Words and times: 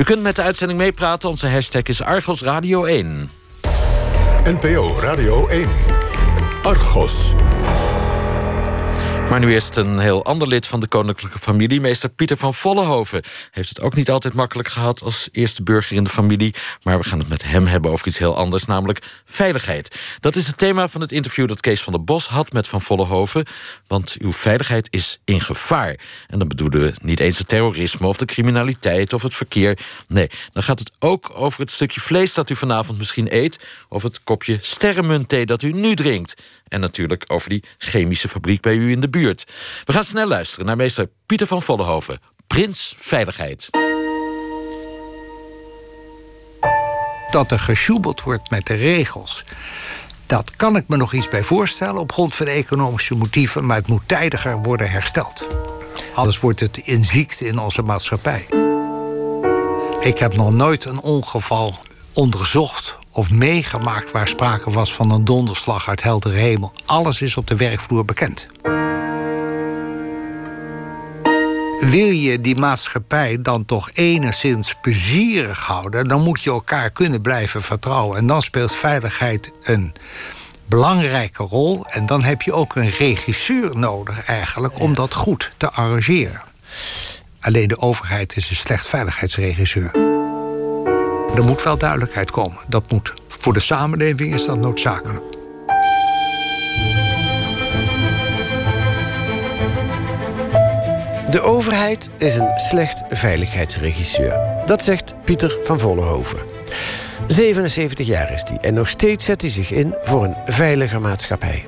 U 0.00 0.02
kunt 0.02 0.22
met 0.22 0.36
de 0.36 0.42
uitzending 0.42 0.78
meepraten. 0.78 1.28
Onze 1.28 1.46
hashtag 1.46 1.82
is 1.82 2.02
Argos 2.02 2.42
Radio 2.42 2.84
1. 2.84 3.30
NPO 4.44 4.98
Radio 5.00 5.48
1. 5.48 5.68
Argos. 6.62 7.34
Maar 9.30 9.40
nu 9.40 9.52
eerst 9.52 9.76
een 9.76 9.98
heel 9.98 10.24
ander 10.24 10.48
lid 10.48 10.66
van 10.66 10.80
de 10.80 10.88
koninklijke 10.88 11.38
familie. 11.38 11.80
Meester 11.80 12.08
Pieter 12.08 12.36
van 12.36 12.54
Vollenhoven 12.54 13.22
heeft 13.50 13.68
het 13.68 13.80
ook 13.80 13.94
niet 13.94 14.10
altijd 14.10 14.34
makkelijk 14.34 14.68
gehad 14.68 15.02
als 15.02 15.28
eerste 15.32 15.62
burger 15.62 15.96
in 15.96 16.04
de 16.04 16.10
familie. 16.10 16.54
Maar 16.82 16.98
we 16.98 17.04
gaan 17.04 17.18
het 17.18 17.28
met 17.28 17.44
hem 17.44 17.66
hebben 17.66 17.90
over 17.90 18.06
iets 18.06 18.18
heel 18.18 18.36
anders, 18.36 18.64
namelijk 18.64 19.02
veiligheid. 19.24 19.96
Dat 20.20 20.36
is 20.36 20.46
het 20.46 20.58
thema 20.58 20.88
van 20.88 21.00
het 21.00 21.12
interview 21.12 21.48
dat 21.48 21.60
Kees 21.60 21.82
van 21.82 21.92
der 21.92 22.04
Bos 22.04 22.26
had 22.26 22.52
met 22.52 22.68
Van 22.68 22.82
Vollenhoven. 22.82 23.46
Want 23.86 24.16
uw 24.18 24.32
veiligheid 24.32 24.88
is 24.90 25.20
in 25.24 25.40
gevaar. 25.40 25.98
En 26.26 26.38
dan 26.38 26.48
bedoelen 26.48 26.80
we 26.80 26.94
niet 27.02 27.20
eens 27.20 27.38
het 27.38 27.48
terrorisme 27.48 28.06
of 28.06 28.16
de 28.16 28.24
criminaliteit 28.24 29.12
of 29.12 29.22
het 29.22 29.34
verkeer. 29.34 29.78
Nee, 30.08 30.30
dan 30.52 30.62
gaat 30.62 30.78
het 30.78 30.92
ook 30.98 31.30
over 31.34 31.60
het 31.60 31.70
stukje 31.70 32.00
vlees 32.00 32.34
dat 32.34 32.50
u 32.50 32.56
vanavond 32.56 32.98
misschien 32.98 33.34
eet. 33.34 33.58
Of 33.88 34.02
het 34.02 34.24
kopje 34.24 34.58
sterrenmuntthee 34.60 35.46
dat 35.46 35.62
u 35.62 35.72
nu 35.72 35.94
drinkt. 35.94 36.34
En 36.68 36.80
natuurlijk 36.80 37.24
over 37.26 37.48
die 37.48 37.64
chemische 37.78 38.28
fabriek 38.28 38.60
bij 38.60 38.74
u 38.74 38.90
in 38.90 39.00
de 39.00 39.08
buurt. 39.08 39.52
We 39.84 39.92
gaan 39.92 40.04
snel 40.04 40.26
luisteren 40.26 40.66
naar 40.66 40.76
meester 40.76 41.08
Pieter 41.26 41.46
van 41.46 41.62
Vollenhoven, 41.62 42.20
Prins 42.46 42.94
Veiligheid. 42.98 43.70
Dat 47.30 47.50
er 47.50 47.58
gesjoebeld 47.58 48.22
wordt 48.22 48.50
met 48.50 48.66
de 48.66 48.74
regels. 48.74 49.44
Dat 50.26 50.56
kan 50.56 50.76
ik 50.76 50.88
me 50.88 50.96
nog 50.96 51.12
iets 51.12 51.28
bij 51.28 51.42
voorstellen 51.42 52.00
op 52.00 52.12
grond 52.12 52.34
van 52.34 52.46
economische 52.46 53.14
motieven, 53.14 53.66
maar 53.66 53.76
het 53.76 53.86
moet 53.86 54.02
tijdiger 54.06 54.62
worden 54.62 54.90
hersteld. 54.90 55.46
Anders 56.14 56.40
wordt 56.40 56.60
het 56.60 56.76
in 56.76 57.04
ziekte 57.04 57.46
in 57.46 57.58
onze 57.58 57.82
maatschappij. 57.82 58.46
Ik 60.00 60.18
heb 60.18 60.36
nog 60.36 60.52
nooit 60.52 60.84
een 60.84 61.00
ongeval 61.00 61.78
onderzocht 62.12 62.98
of 63.16 63.30
meegemaakt 63.30 64.10
waar 64.10 64.28
sprake 64.28 64.70
was 64.70 64.94
van 64.94 65.10
een 65.10 65.24
donderslag 65.24 65.88
uit 65.88 66.02
heldere 66.02 66.38
hemel. 66.38 66.72
Alles 66.84 67.22
is 67.22 67.36
op 67.36 67.46
de 67.46 67.56
werkvloer 67.56 68.04
bekend. 68.04 68.46
Wil 71.80 72.10
je 72.10 72.40
die 72.40 72.56
maatschappij 72.56 73.42
dan 73.42 73.64
toch 73.64 73.90
enigszins 73.92 74.74
plezierig 74.74 75.58
houden, 75.58 76.08
dan 76.08 76.22
moet 76.22 76.42
je 76.42 76.50
elkaar 76.50 76.90
kunnen 76.90 77.20
blijven 77.20 77.62
vertrouwen. 77.62 78.18
En 78.18 78.26
dan 78.26 78.42
speelt 78.42 78.74
veiligheid 78.74 79.50
een 79.62 79.92
belangrijke 80.66 81.42
rol. 81.42 81.86
En 81.86 82.06
dan 82.06 82.22
heb 82.22 82.42
je 82.42 82.52
ook 82.52 82.74
een 82.74 82.90
regisseur 82.90 83.76
nodig, 83.76 84.26
eigenlijk, 84.26 84.80
om 84.80 84.94
dat 84.94 85.14
goed 85.14 85.52
te 85.56 85.70
arrangeren. 85.70 86.42
Alleen 87.40 87.68
de 87.68 87.78
overheid 87.78 88.36
is 88.36 88.50
een 88.50 88.56
slecht 88.56 88.86
veiligheidsregisseur. 88.86 90.15
Er 91.36 91.44
moet 91.44 91.62
wel 91.62 91.78
duidelijkheid 91.78 92.30
komen. 92.30 92.58
Dat 92.68 92.90
moet. 92.90 93.14
Voor 93.28 93.52
de 93.52 93.60
samenleving 93.60 94.34
is 94.34 94.44
dat 94.44 94.58
noodzakelijk. 94.58 95.24
De 101.30 101.40
overheid 101.42 102.10
is 102.16 102.36
een 102.36 102.50
slecht 102.54 103.02
veiligheidsregisseur. 103.08 104.40
Dat 104.66 104.82
zegt 104.82 105.14
Pieter 105.24 105.58
van 105.62 105.80
Vollenhoven. 105.80 106.38
77 107.26 108.06
jaar 108.06 108.32
is 108.32 108.42
hij 108.48 108.58
en 108.60 108.74
nog 108.74 108.88
steeds 108.88 109.24
zet 109.24 109.40
hij 109.40 109.50
zich 109.50 109.70
in 109.70 109.94
voor 110.02 110.24
een 110.24 110.36
veilige 110.44 110.98
maatschappij. 110.98 111.66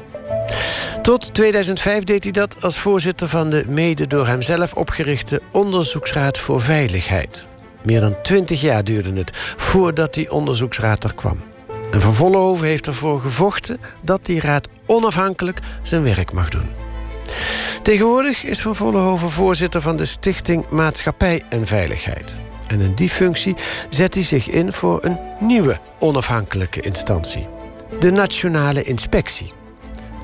Tot 1.03 1.35
2005 1.35 2.05
deed 2.05 2.23
hij 2.23 2.33
dat 2.33 2.57
als 2.61 2.79
voorzitter 2.79 3.29
van 3.29 3.51
de 3.51 3.65
mede 3.69 4.07
door 4.07 4.27
hemzelf 4.27 4.75
opgerichte 4.75 5.41
Onderzoeksraad 5.53 6.39
voor 6.39 6.61
Veiligheid. 6.61 7.47
Meer 7.89 8.01
dan 8.01 8.23
twintig 8.23 8.61
jaar 8.61 8.85
duurde 8.85 9.13
het 9.13 9.31
voordat 9.57 10.15
die 10.15 10.33
onderzoeksraad 10.33 11.05
er 11.05 11.15
kwam. 11.15 11.43
En 11.91 12.01
Van 12.01 12.15
Vollenhoven 12.15 12.67
heeft 12.67 12.87
ervoor 12.87 13.21
gevochten 13.21 13.81
dat 14.01 14.27
die 14.27 14.41
raad 14.41 14.69
onafhankelijk 14.87 15.61
zijn 15.83 16.03
werk 16.03 16.33
mag 16.33 16.49
doen. 16.49 16.69
Tegenwoordig 17.83 18.45
is 18.45 18.61
Van 18.61 18.77
Vollenhoven 18.77 19.31
voorzitter 19.31 19.83
van 19.83 19.97
de 19.97 20.05
Stichting 20.05 20.69
Maatschappij 20.69 21.43
en 21.49 21.67
Veiligheid. 21.67 22.37
En 22.67 22.81
in 22.81 22.95
die 22.95 23.09
functie 23.09 23.55
zet 23.89 24.15
hij 24.15 24.23
zich 24.23 24.49
in 24.49 24.73
voor 24.73 25.05
een 25.05 25.19
nieuwe 25.41 25.79
onafhankelijke 25.99 26.81
instantie. 26.81 27.47
De 28.01 28.11
Nationale 28.11 28.83
Inspectie. 28.83 29.53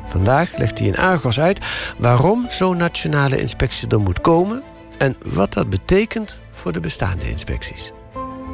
Vandaag 0.06 0.56
legt 0.56 0.78
hij 0.78 0.88
in 0.88 0.98
Argos 0.98 1.40
uit 1.40 1.60
waarom 1.98 2.46
zo'n 2.50 2.76
nationale 2.76 3.40
inspectie 3.40 3.88
er 3.88 4.00
moet 4.00 4.20
komen 4.20 4.62
en 4.98 5.16
wat 5.24 5.52
dat 5.52 5.70
betekent 5.70 6.40
voor 6.52 6.72
de 6.72 6.80
bestaande 6.80 7.28
inspecties. 7.28 7.92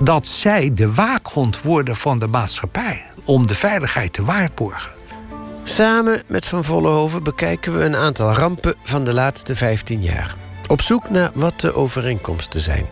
Dat 0.02 0.26
zij 0.26 0.74
de 0.74 0.94
waakhond 0.94 1.62
worden 1.62 1.96
van 1.96 2.18
de 2.18 2.26
maatschappij 2.26 3.06
om 3.24 3.46
de 3.46 3.54
veiligheid 3.54 4.12
te 4.12 4.24
waarborgen. 4.24 4.90
Samen 5.64 6.22
met 6.26 6.46
Van 6.46 6.64
Vollenhoven 6.64 7.22
bekijken 7.22 7.78
we 7.78 7.84
een 7.84 7.96
aantal 7.96 8.32
rampen 8.32 8.74
van 8.82 9.04
de 9.04 9.14
laatste 9.14 9.56
15 9.56 10.02
jaar. 10.02 10.36
Op 10.66 10.80
zoek 10.80 11.10
naar 11.10 11.30
wat 11.34 11.60
de 11.60 11.74
overeenkomsten 11.74 12.60
zijn 12.60 12.86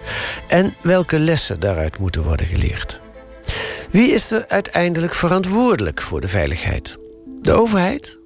en 0.46 0.74
welke 0.80 1.18
lessen 1.18 1.60
daaruit 1.60 1.98
moeten 1.98 2.22
worden 2.22 2.46
geleerd. 2.46 3.00
Wie 3.90 4.10
is 4.10 4.30
er 4.30 4.48
uiteindelijk 4.48 5.14
verantwoordelijk 5.14 6.02
voor 6.02 6.20
de 6.20 6.28
veiligheid? 6.28 6.96
De 7.40 7.52
overheid 7.52 8.17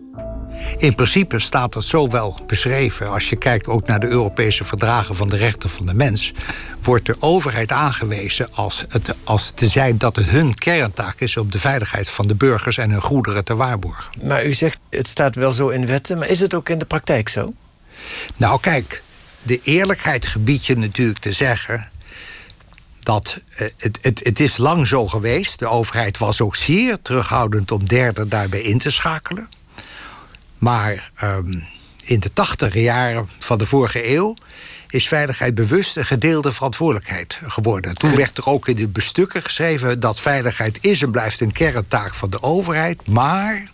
in 0.77 0.95
principe 0.95 1.39
staat 1.39 1.75
het 1.75 1.85
zo 1.85 2.09
wel 2.09 2.41
beschreven. 2.47 3.11
Als 3.11 3.29
je 3.29 3.37
kijkt 3.37 3.67
ook 3.67 3.87
naar 3.87 4.01
de 4.01 4.07
Europese 4.07 4.65
verdragen 4.65 5.17
van 5.17 5.29
de 5.29 5.37
rechten 5.37 5.71
van 5.71 5.87
de 5.87 5.95
mens, 5.95 6.33
wordt 6.83 7.07
de 7.07 7.17
overheid 7.19 7.73
aangewezen 7.73 8.49
als, 8.53 8.85
het, 8.89 9.15
als 9.25 9.53
te 9.55 9.69
zijn 9.69 9.99
dat 9.99 10.17
het 10.17 10.31
hun 10.31 10.55
kerntaak 10.55 11.21
is 11.21 11.37
om 11.37 11.51
de 11.51 11.59
veiligheid 11.59 12.11
van 12.11 12.27
de 12.27 12.35
burgers 12.35 12.79
en 12.79 12.91
hun 12.91 13.03
goederen 13.03 13.45
te 13.45 13.55
waarborgen. 13.55 14.13
Maar 14.23 14.47
u 14.47 14.53
zegt 14.53 14.79
het 14.91 15.09
staat 15.09 15.35
wel 15.35 15.53
zo 15.53 15.69
in 15.69 15.87
wetten, 15.87 16.19
maar 16.19 16.29
is 16.29 16.41
het 16.41 16.55
ook 16.55 16.69
in 16.69 16.79
de 16.79 16.85
praktijk 16.85 17.29
zo? 17.29 17.55
Nou, 18.37 18.61
kijk, 18.61 19.03
de 19.43 19.61
eerlijkheid 19.63 20.27
gebiedt 20.27 20.67
je 20.67 20.77
natuurlijk 20.77 21.19
te 21.19 21.33
zeggen 21.33 21.91
dat 23.01 23.41
eh, 23.57 23.67
het, 23.77 23.99
het, 24.03 24.21
het 24.25 24.41
is 24.41 24.57
lang 24.57 24.87
zo 24.87 25.07
geweest. 25.07 25.59
De 25.59 25.67
overheid 25.67 26.19
was 26.19 26.41
ook 26.41 26.57
zeer 26.57 27.03
terughoudend 27.03 27.73
om 27.73 27.89
derden 27.89 28.29
daarbij 28.29 28.61
in 28.61 28.79
te 28.79 28.91
schakelen. 28.91 29.49
Maar 30.63 31.11
ehm, 31.15 31.59
in 32.03 32.21
de 32.21 32.33
tachtige 32.33 32.83
jaren 32.83 33.29
van 33.39 33.59
de 33.59 33.67
vorige 33.67 34.15
eeuw 34.15 34.35
is 34.89 35.09
veiligheid 35.09 35.55
bewust 35.55 35.97
een 35.97 36.05
gedeelde 36.05 36.53
verantwoordelijkheid 36.53 37.39
geworden. 37.47 37.95
Toen 37.95 38.17
werd 38.17 38.39
er 38.39 38.47
ook 38.47 38.69
in 38.69 38.77
de 38.77 38.89
bestukken 38.89 39.43
geschreven 39.43 40.01
dat 40.01 40.21
veiligheid 40.21 40.79
is 40.85 41.03
en 41.03 41.11
blijft 41.11 41.41
een 41.41 41.53
kerntaak 41.53 42.15
van 42.15 42.31
de 42.31 42.43
overheid, 42.43 43.07
maar 43.07 43.71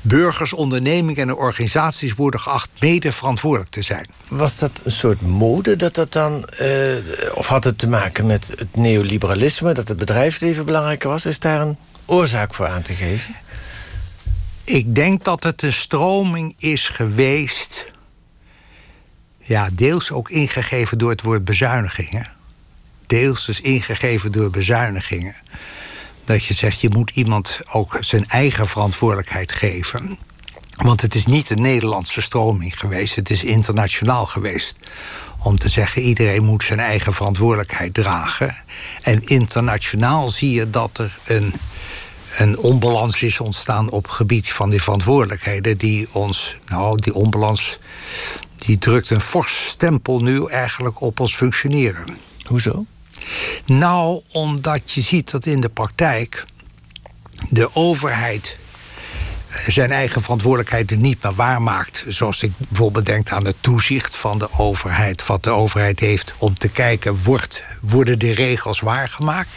burgers, 0.00 0.52
ondernemingen 0.52 1.28
en 1.28 1.36
organisaties 1.36 2.14
worden 2.14 2.40
geacht 2.40 2.70
mede 2.80 3.12
verantwoordelijk 3.12 3.70
te 3.70 3.82
zijn. 3.82 4.06
Was 4.28 4.58
dat 4.58 4.80
een 4.84 4.90
soort 4.90 5.20
mode 5.20 5.76
dat 5.76 5.94
dat 5.94 6.12
dan, 6.12 6.48
uh, 6.60 6.96
of 7.34 7.46
had 7.46 7.64
het 7.64 7.78
te 7.78 7.88
maken 7.88 8.26
met 8.26 8.52
het 8.56 8.76
neoliberalisme, 8.76 9.72
dat 9.72 9.88
het 9.88 9.98
bedrijfsleven 9.98 10.64
belangrijker 10.64 11.08
was? 11.08 11.26
Is 11.26 11.38
daar 11.38 11.60
een 11.60 11.78
oorzaak 12.04 12.54
voor 12.54 12.66
aan 12.66 12.82
te 12.82 12.94
geven? 12.94 13.34
Ik 14.68 14.94
denk 14.94 15.24
dat 15.24 15.42
het 15.42 15.62
een 15.62 15.72
stroming 15.72 16.54
is 16.58 16.88
geweest. 16.88 17.84
Ja, 19.40 19.68
deels 19.72 20.10
ook 20.10 20.30
ingegeven 20.30 20.98
door 20.98 21.10
het 21.10 21.22
woord 21.22 21.44
bezuinigingen. 21.44 22.30
Deels 23.06 23.46
dus 23.46 23.60
ingegeven 23.60 24.32
door 24.32 24.50
bezuinigingen. 24.50 25.36
Dat 26.24 26.44
je 26.44 26.54
zegt, 26.54 26.80
je 26.80 26.88
moet 26.88 27.10
iemand 27.10 27.60
ook 27.72 27.96
zijn 28.00 28.28
eigen 28.28 28.66
verantwoordelijkheid 28.66 29.52
geven. 29.52 30.18
Want 30.76 31.00
het 31.00 31.14
is 31.14 31.26
niet 31.26 31.50
een 31.50 31.62
Nederlandse 31.62 32.22
stroming 32.22 32.78
geweest, 32.78 33.14
het 33.14 33.30
is 33.30 33.44
internationaal 33.44 34.26
geweest. 34.26 34.76
Om 35.42 35.58
te 35.58 35.68
zeggen, 35.68 36.02
iedereen 36.02 36.44
moet 36.44 36.64
zijn 36.64 36.80
eigen 36.80 37.12
verantwoordelijkheid 37.12 37.94
dragen. 37.94 38.56
En 39.02 39.24
internationaal 39.24 40.28
zie 40.28 40.52
je 40.52 40.70
dat 40.70 40.98
er 40.98 41.18
een 41.24 41.54
een 42.36 42.58
onbalans 42.58 43.22
is 43.22 43.40
ontstaan 43.40 43.90
op 43.90 44.02
het 44.02 44.12
gebied 44.12 44.52
van 44.52 44.70
die 44.70 44.82
verantwoordelijkheden 44.82 45.78
die 45.78 46.08
ons, 46.12 46.56
nou, 46.66 47.00
die 47.00 47.14
onbalans, 47.14 47.78
die 48.56 48.78
drukt 48.78 49.10
een 49.10 49.20
fors 49.20 49.68
stempel 49.68 50.20
nu 50.20 50.46
eigenlijk 50.46 51.00
op 51.00 51.20
ons 51.20 51.36
functioneren. 51.36 52.06
Hoezo? 52.46 52.84
Nou, 53.64 54.22
omdat 54.32 54.92
je 54.92 55.00
ziet 55.00 55.30
dat 55.30 55.46
in 55.46 55.60
de 55.60 55.68
praktijk 55.68 56.44
de 57.48 57.74
overheid 57.74 58.56
zijn 59.66 59.90
eigen 59.90 60.22
verantwoordelijkheid 60.22 60.96
niet 61.00 61.22
meer 61.22 61.34
waarmaakt. 61.34 62.04
Zoals 62.08 62.42
ik 62.42 62.52
bijvoorbeeld 62.58 63.06
denk 63.06 63.30
aan 63.30 63.44
het 63.44 63.56
toezicht 63.60 64.16
van 64.16 64.38
de 64.38 64.48
overheid. 64.58 65.26
Wat 65.26 65.42
de 65.42 65.50
overheid 65.50 66.00
heeft 66.00 66.34
om 66.38 66.58
te 66.58 66.68
kijken, 66.68 67.22
wordt, 67.22 67.62
worden 67.80 68.18
de 68.18 68.34
regels 68.34 68.80
waargemaakt? 68.80 69.50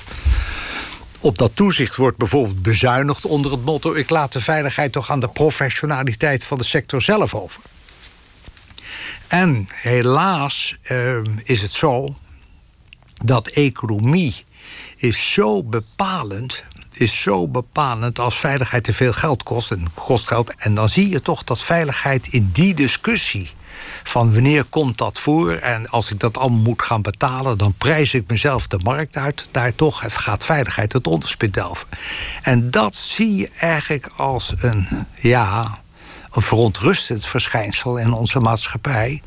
Op 1.21 1.37
dat 1.37 1.55
toezicht 1.55 1.95
wordt 1.95 2.17
bijvoorbeeld 2.17 2.61
bezuinigd 2.61 3.25
onder 3.25 3.51
het 3.51 3.65
motto... 3.65 3.93
ik 3.93 4.09
laat 4.09 4.33
de 4.33 4.41
veiligheid 4.41 4.91
toch 4.91 5.09
aan 5.09 5.19
de 5.19 5.29
professionaliteit 5.29 6.43
van 6.43 6.57
de 6.57 6.63
sector 6.63 7.01
zelf 7.01 7.35
over. 7.35 7.61
En 9.27 9.67
helaas 9.69 10.77
uh, 10.91 11.21
is 11.43 11.61
het 11.61 11.71
zo 11.71 12.15
dat 13.23 13.47
economie 13.47 14.45
is 14.95 15.31
zo 15.33 15.63
bepalend 15.63 16.63
is 16.91 17.21
zo 17.21 17.47
bepalend 17.47 18.19
als 18.19 18.35
veiligheid 18.35 18.83
te 18.83 18.93
veel 18.93 19.13
geld 19.13 19.43
kost 19.43 19.71
en 19.71 19.87
kost 19.93 20.27
geld. 20.27 20.55
En 20.55 20.75
dan 20.75 20.89
zie 20.89 21.09
je 21.09 21.21
toch 21.21 21.43
dat 21.43 21.61
veiligheid 21.61 22.27
in 22.27 22.49
die 22.53 22.73
discussie 22.73 23.51
van 24.03 24.33
wanneer 24.33 24.63
komt 24.63 24.97
dat 24.97 25.19
voor 25.19 25.51
en 25.51 25.87
als 25.87 26.11
ik 26.11 26.19
dat 26.19 26.37
allemaal 26.37 26.59
moet 26.59 26.81
gaan 26.81 27.01
betalen, 27.01 27.57
dan 27.57 27.73
prijs 27.77 28.13
ik 28.13 28.27
mezelf 28.27 28.67
de 28.67 28.79
markt 28.83 29.15
uit. 29.15 29.47
Daar 29.51 29.75
toch 29.75 30.03
gaat 30.07 30.45
veiligheid 30.45 30.93
het 30.93 31.07
onderspit 31.07 31.53
delven. 31.53 31.87
En 32.41 32.71
dat 32.71 32.95
zie 32.95 33.35
je 33.35 33.49
eigenlijk 33.59 34.07
als 34.07 34.53
een, 34.55 34.87
ja, 35.15 35.79
een 36.31 36.41
verontrustend 36.41 37.25
verschijnsel 37.25 37.97
in 37.97 38.13
onze 38.13 38.39
maatschappij. 38.39 39.21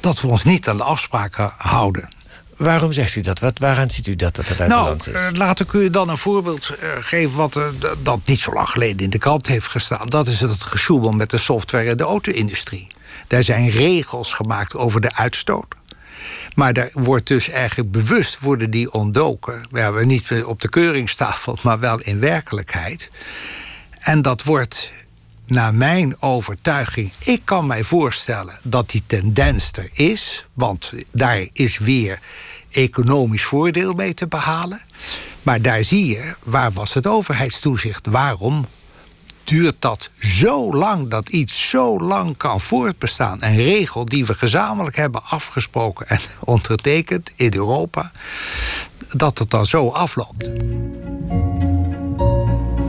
Dat 0.00 0.20
we 0.20 0.26
ons 0.26 0.44
niet 0.44 0.68
aan 0.68 0.76
de 0.76 0.82
afspraken 0.82 1.52
houden. 1.56 2.08
Waarom 2.56 2.92
zegt 2.92 3.16
u 3.16 3.20
dat? 3.20 3.38
Wat, 3.38 3.58
waaraan 3.58 3.90
ziet 3.90 4.06
u 4.06 4.16
dat 4.16 4.34
dat 4.34 4.48
het 4.48 4.60
uit 4.60 4.68
nou, 4.68 4.96
is? 4.96 5.08
Uh, 5.08 5.26
laat 5.32 5.60
ik 5.60 5.72
u 5.72 5.90
dan 5.90 6.08
een 6.08 6.18
voorbeeld 6.18 6.70
uh, 6.70 6.88
geven... 7.00 7.36
wat 7.36 7.56
uh, 7.56 7.64
dat 8.02 8.18
niet 8.24 8.40
zo 8.40 8.52
lang 8.52 8.68
geleden 8.68 9.04
in 9.04 9.10
de 9.10 9.18
krant 9.18 9.46
heeft 9.46 9.68
gestaan. 9.68 10.06
Dat 10.06 10.26
is 10.26 10.40
het 10.40 10.62
gesjoebel 10.62 11.10
met 11.10 11.30
de 11.30 11.38
software 11.38 11.84
in 11.84 11.96
de 11.96 12.04
auto-industrie. 12.04 12.86
Daar 13.32 13.42
zijn 13.42 13.70
regels 13.70 14.32
gemaakt 14.32 14.74
over 14.74 15.00
de 15.00 15.14
uitstoot. 15.14 15.74
Maar 16.54 16.72
daar 16.72 16.90
wordt 16.92 17.26
dus 17.26 17.48
eigenlijk 17.48 17.90
bewust 17.90 18.38
worden 18.38 18.70
die 18.70 18.92
ontdoken. 18.92 19.66
Hebben 19.70 20.06
niet 20.06 20.44
op 20.44 20.60
de 20.60 20.68
keuringstafel, 20.68 21.58
maar 21.62 21.78
wel 21.78 22.00
in 22.00 22.20
werkelijkheid. 22.20 23.10
En 23.98 24.22
dat 24.22 24.42
wordt 24.42 24.92
naar 25.46 25.74
mijn 25.74 26.22
overtuiging, 26.22 27.12
ik 27.18 27.40
kan 27.44 27.66
mij 27.66 27.82
voorstellen 27.82 28.58
dat 28.62 28.90
die 28.90 29.02
tendens 29.06 29.72
er 29.72 29.88
is, 29.92 30.46
want 30.52 30.92
daar 31.10 31.46
is 31.52 31.78
weer 31.78 32.18
economisch 32.70 33.44
voordeel 33.44 33.92
mee 33.92 34.14
te 34.14 34.26
behalen. 34.26 34.80
Maar 35.42 35.62
daar 35.62 35.84
zie 35.84 36.06
je, 36.06 36.34
waar 36.42 36.72
was 36.72 36.94
het 36.94 37.06
overheidstoezicht? 37.06 38.06
Waarom 38.06 38.66
duurt 39.44 39.76
dat 39.78 40.10
zo 40.14 40.74
lang 40.74 41.08
dat 41.08 41.28
iets 41.28 41.68
zo 41.68 41.98
lang 42.00 42.36
kan 42.36 42.60
voortbestaan? 42.60 43.42
Een 43.42 43.56
regel 43.56 44.04
die 44.04 44.26
we 44.26 44.34
gezamenlijk 44.34 44.96
hebben 44.96 45.24
afgesproken 45.24 46.06
en 46.06 46.18
ondertekend 46.54 47.30
in 47.34 47.54
Europa, 47.54 48.12
dat 49.08 49.38
het 49.38 49.50
dan 49.50 49.66
zo 49.66 49.88
afloopt. 49.88 50.48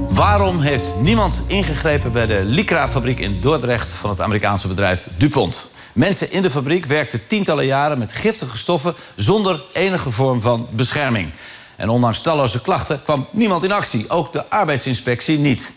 Waarom 0.09 0.59
heeft 0.59 0.93
niemand 0.99 1.43
ingegrepen 1.47 2.11
bij 2.11 2.25
de 2.25 2.41
Lycra-fabriek 2.43 3.19
in 3.19 3.41
Dordrecht 3.41 3.89
van 3.89 4.09
het 4.09 4.21
Amerikaanse 4.21 4.67
bedrijf 4.67 5.07
DuPont? 5.17 5.71
Mensen 5.93 6.31
in 6.31 6.41
de 6.41 6.51
fabriek 6.51 6.85
werkten 6.85 7.27
tientallen 7.27 7.65
jaren 7.65 7.97
met 7.97 8.13
giftige 8.13 8.57
stoffen 8.57 8.95
zonder 9.15 9.63
enige 9.73 10.11
vorm 10.11 10.41
van 10.41 10.67
bescherming. 10.71 11.29
En 11.75 11.89
ondanks 11.89 12.21
talloze 12.21 12.61
klachten 12.61 13.03
kwam 13.03 13.27
niemand 13.31 13.63
in 13.63 13.71
actie, 13.71 14.09
ook 14.09 14.33
de 14.33 14.49
arbeidsinspectie 14.49 15.37
niet. 15.37 15.73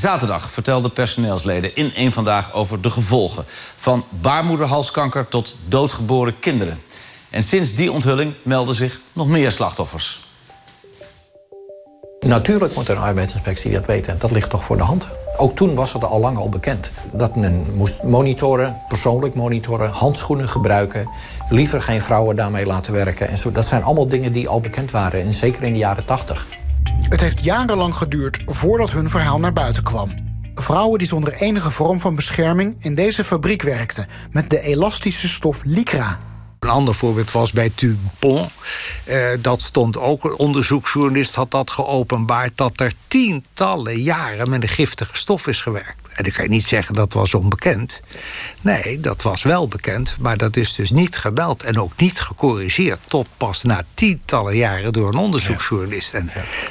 Zaterdag 0.00 0.50
vertelden 0.50 0.92
personeelsleden 0.92 1.76
in 1.76 1.94
één 1.94 2.12
vandaag 2.12 2.52
over 2.52 2.80
de 2.80 2.90
gevolgen 2.90 3.44
van 3.76 4.04
baarmoederhalskanker 4.08 5.28
tot 5.28 5.56
doodgeboren 5.68 6.38
kinderen. 6.38 6.80
En 7.30 7.44
sinds 7.44 7.74
die 7.74 7.92
onthulling 7.92 8.32
melden 8.42 8.74
zich 8.74 9.00
nog 9.12 9.28
meer 9.28 9.52
slachtoffers. 9.52 10.28
Natuurlijk 12.20 12.74
moet 12.74 12.88
een 12.88 12.98
arbeidsinspectie 12.98 13.72
dat 13.72 13.86
weten. 13.86 14.18
Dat 14.18 14.30
ligt 14.30 14.50
toch 14.50 14.64
voor 14.64 14.76
de 14.76 14.82
hand. 14.82 15.06
Ook 15.36 15.56
toen 15.56 15.74
was 15.74 15.92
het 15.92 16.04
al 16.04 16.20
lang 16.20 16.36
al 16.38 16.48
bekend. 16.48 16.90
Dat 17.12 17.36
men 17.36 17.76
moest 17.76 18.02
monitoren, 18.02 18.82
persoonlijk 18.88 19.34
monitoren, 19.34 19.90
handschoenen 19.90 20.48
gebruiken. 20.48 21.08
Liever 21.48 21.82
geen 21.82 22.02
vrouwen 22.02 22.36
daarmee 22.36 22.66
laten 22.66 22.92
werken. 22.92 23.28
En 23.28 23.38
zo. 23.38 23.52
Dat 23.52 23.66
zijn 23.66 23.82
allemaal 23.82 24.08
dingen 24.08 24.32
die 24.32 24.48
al 24.48 24.60
bekend 24.60 24.90
waren. 24.90 25.20
En 25.20 25.34
zeker 25.34 25.62
in 25.62 25.72
de 25.72 25.78
jaren 25.78 26.06
80. 26.06 26.46
Het 27.10 27.20
heeft 27.20 27.44
jarenlang 27.44 27.94
geduurd 27.94 28.38
voordat 28.46 28.90
hun 28.90 29.08
verhaal 29.08 29.38
naar 29.38 29.52
buiten 29.52 29.82
kwam. 29.82 30.14
Vrouwen 30.54 30.98
die 30.98 31.08
zonder 31.08 31.32
enige 31.32 31.70
vorm 31.70 32.00
van 32.00 32.14
bescherming 32.14 32.76
in 32.78 32.94
deze 32.94 33.24
fabriek 33.24 33.62
werkten... 33.62 34.06
met 34.30 34.50
de 34.50 34.60
elastische 34.60 35.28
stof 35.28 35.60
Lycra. 35.64 36.18
Een 36.58 36.68
ander 36.68 36.94
voorbeeld 36.94 37.30
was 37.30 37.52
bij 37.52 37.72
Dupont. 37.74 38.50
Uh, 39.08 39.28
dat 39.40 39.60
stond 39.60 39.98
ook, 39.98 40.24
een 40.24 40.36
onderzoeksjournalist 40.36 41.34
had 41.34 41.50
dat 41.50 41.70
geopenbaard... 41.70 42.52
dat 42.54 42.80
er 42.80 42.92
tientallen 43.08 43.96
jaren 43.96 44.50
met 44.50 44.62
een 44.62 44.68
giftige 44.68 45.16
stof 45.16 45.46
is 45.46 45.60
gewerkt. 45.60 46.08
En 46.20 46.26
ik 46.26 46.32
kan 46.32 46.44
je 46.44 46.50
niet 46.50 46.66
zeggen 46.66 46.94
dat 46.94 47.12
was 47.12 47.34
onbekend. 47.34 48.00
Nee, 48.60 49.00
dat 49.00 49.22
was 49.22 49.42
wel 49.42 49.68
bekend, 49.68 50.16
maar 50.18 50.36
dat 50.36 50.56
is 50.56 50.74
dus 50.74 50.90
niet 50.90 51.16
gebeld... 51.16 51.62
en 51.62 51.78
ook 51.78 51.92
niet 51.96 52.20
gecorrigeerd 52.20 52.98
tot 53.06 53.28
pas 53.36 53.62
na 53.62 53.84
tientallen 53.94 54.56
jaren 54.56 54.92
door 54.92 55.08
een 55.08 55.18
onderzoeksjournalist. 55.18 56.14
En 56.14 56.30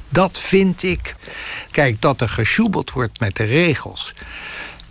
dat 0.09 0.39
vind 0.39 0.83
ik... 0.83 1.15
Kijk, 1.71 2.01
dat 2.01 2.21
er 2.21 2.29
gesjoebeld 2.29 2.91
wordt 2.91 3.19
met 3.19 3.35
de 3.35 3.43
regels... 3.43 4.13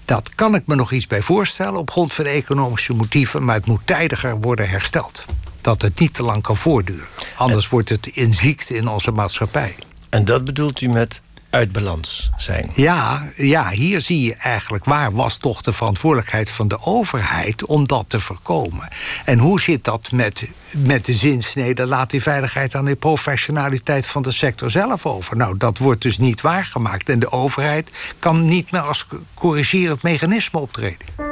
Dat 0.04 0.34
kan 0.34 0.54
ik 0.54 0.66
me 0.66 0.74
nog 0.74 0.92
iets 0.92 1.06
bij 1.06 1.22
voorstellen 1.22 1.78
op 1.78 1.90
grond 1.90 2.14
van 2.14 2.24
economische 2.24 2.94
motieven, 2.94 3.44
maar 3.44 3.54
het 3.54 3.66
moet 3.66 3.80
tijdiger 3.84 4.40
worden 4.40 4.68
hersteld. 4.68 5.24
Dat 5.60 5.82
het 5.82 5.98
niet 5.98 6.14
te 6.14 6.22
lang 6.22 6.42
kan 6.42 6.56
voortduren. 6.56 7.08
Anders 7.34 7.68
wordt 7.68 7.88
het 7.88 8.06
in 8.06 8.34
ziekte 8.34 8.74
in 8.76 8.88
onze 8.88 9.10
maatschappij. 9.10 9.76
En 10.08 10.24
dat 10.24 10.44
bedoelt 10.44 10.80
u 10.80 10.88
met 10.88 11.22
uit 11.50 11.72
balans 11.72 12.30
zijn? 12.36 12.70
Ja, 12.74 13.28
ja, 13.36 13.70
hier 13.70 14.00
zie 14.00 14.22
je 14.22 14.34
eigenlijk 14.34 14.84
waar 14.84 15.12
was 15.12 15.36
toch 15.36 15.62
de 15.62 15.72
verantwoordelijkheid 15.72 16.50
van 16.50 16.68
de 16.68 16.78
overheid 16.80 17.64
om 17.64 17.86
dat 17.86 18.04
te 18.08 18.20
voorkomen. 18.20 18.88
En 19.24 19.38
hoe 19.38 19.60
zit 19.60 19.84
dat 19.84 20.12
met, 20.12 20.48
met 20.78 21.04
de 21.04 21.12
zinsnede? 21.12 21.86
Laat 21.86 22.10
die 22.10 22.22
veiligheid 22.22 22.74
aan 22.74 22.84
de 22.84 22.96
professionaliteit 22.96 24.06
van 24.06 24.22
de 24.22 24.32
sector 24.32 24.70
zelf 24.70 25.06
over. 25.06 25.36
Nou, 25.36 25.56
dat 25.56 25.78
wordt 25.78 26.02
dus 26.02 26.18
niet 26.18 26.40
waargemaakt. 26.40 27.08
En 27.08 27.18
de 27.18 27.30
overheid 27.30 27.90
kan 28.18 28.44
niet 28.44 28.70
meer 28.70 28.80
als 28.80 29.06
corrigerend 29.34 30.02
mechanisme 30.02 30.58
optreden. 30.58 31.27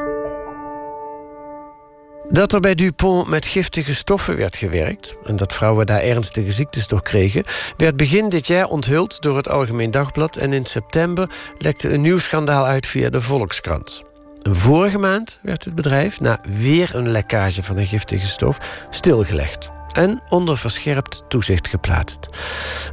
Dat 2.30 2.52
er 2.52 2.60
bij 2.60 2.74
Dupont 2.74 3.28
met 3.28 3.46
giftige 3.46 3.94
stoffen 3.94 4.36
werd 4.36 4.56
gewerkt... 4.56 5.16
en 5.24 5.36
dat 5.36 5.52
vrouwen 5.52 5.86
daar 5.86 6.00
ernstige 6.00 6.52
ziektes 6.52 6.86
door 6.86 7.02
kregen... 7.02 7.44
werd 7.76 7.96
begin 7.96 8.28
dit 8.28 8.46
jaar 8.46 8.66
onthuld 8.68 9.22
door 9.22 9.36
het 9.36 9.48
Algemeen 9.48 9.90
Dagblad... 9.90 10.36
en 10.36 10.52
in 10.52 10.66
september 10.66 11.30
lekte 11.58 11.92
een 11.92 12.00
nieuw 12.00 12.18
schandaal 12.18 12.64
uit 12.66 12.86
via 12.86 13.10
de 13.10 13.20
Volkskrant. 13.20 14.02
Vorige 14.42 14.98
maand 14.98 15.38
werd 15.42 15.64
het 15.64 15.74
bedrijf, 15.74 16.20
na 16.20 16.40
weer 16.58 16.94
een 16.94 17.10
lekkage 17.10 17.62
van 17.62 17.76
een 17.76 17.86
giftige 17.86 18.26
stof... 18.26 18.58
stilgelegd 18.90 19.70
en 19.92 20.22
onder 20.28 20.58
verscherpt 20.58 21.24
toezicht 21.28 21.68
geplaatst. 21.68 22.28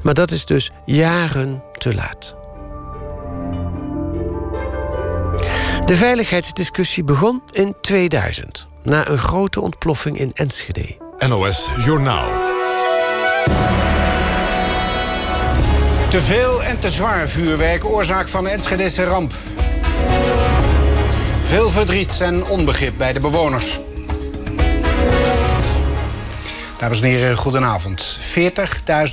Maar 0.02 0.14
dat 0.14 0.32
is 0.32 0.46
dus 0.46 0.72
jaren 0.86 1.64
te 1.78 1.94
laat. 1.94 2.36
De 5.86 5.96
veiligheidsdiscussie 5.96 7.04
begon 7.04 7.42
in 7.52 7.76
2000 7.82 8.72
na 8.84 9.08
een 9.08 9.18
grote 9.18 9.62
ontploffing 9.62 10.20
in 10.20 10.32
Enschede. 10.34 10.98
NOS 11.28 11.70
Journaal. 11.78 12.28
Te 16.10 16.22
veel 16.22 16.64
en 16.64 16.80
te 16.80 16.90
zwaar 16.90 17.28
vuurwerk, 17.28 17.86
oorzaak 17.86 18.28
van 18.28 18.44
de 18.44 18.50
Enschedese 18.50 19.04
ramp. 19.04 19.34
Veel 21.42 21.70
verdriet 21.70 22.20
en 22.20 22.46
onbegrip 22.46 22.94
bij 22.98 23.14
de 23.14 23.20
bewoners. 23.20 23.80
Dames 26.80 27.02
en 27.02 27.08
heren, 27.08 27.38
goedenavond. 27.38 28.20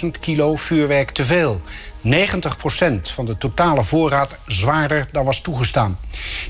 40.000 0.02 0.08
kilo 0.20 0.56
vuurwerk 0.56 1.10
te 1.10 1.24
veel. 1.24 1.60
90% 2.04 2.08
van 3.02 3.26
de 3.26 3.38
totale 3.38 3.84
voorraad 3.84 4.36
zwaarder 4.46 5.08
dan 5.12 5.24
was 5.24 5.40
toegestaan. 5.40 5.98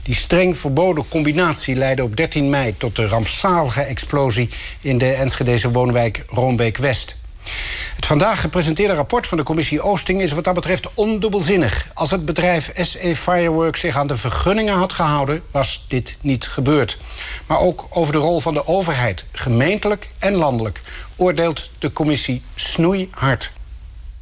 Die 0.03 0.15
streng 0.15 0.57
verboden 0.57 1.09
combinatie 1.09 1.77
leidde 1.77 2.03
op 2.03 2.17
13 2.17 2.51
mei 2.51 2.77
tot 2.77 2.97
de 2.97 3.07
rampzalige 3.07 3.83
explosie 3.83 4.49
in 4.81 4.99
de 4.99 5.13
Enschedeze 5.13 5.71
woonwijk 5.71 6.25
Roombeek-West. 6.27 7.17
Het 7.95 8.07
vandaag 8.07 8.41
gepresenteerde 8.41 8.95
rapport 8.95 9.27
van 9.27 9.39
de 9.39 9.45
commissie 9.45 9.83
Oosting 9.83 10.23
is 10.23 10.33
wat 10.33 10.45
dat 10.45 10.55
betreft 10.55 10.95
ondubbelzinnig. 10.95 11.91
Als 11.95 12.11
het 12.11 12.25
bedrijf 12.25 12.71
SE 12.75 13.17
Fireworks 13.17 13.81
zich 13.81 13.97
aan 13.97 14.07
de 14.07 14.17
vergunningen 14.17 14.75
had 14.75 14.93
gehouden, 14.93 15.43
was 15.51 15.85
dit 15.89 16.17
niet 16.21 16.47
gebeurd. 16.47 16.99
Maar 17.47 17.59
ook 17.59 17.87
over 17.91 18.13
de 18.13 18.19
rol 18.19 18.41
van 18.41 18.55
de 18.55 18.67
overheid, 18.67 19.25
gemeentelijk 19.33 20.11
en 20.19 20.35
landelijk, 20.35 20.83
oordeelt 21.17 21.71
de 21.79 21.93
commissie 21.93 22.43
snoeihard. 22.55 23.53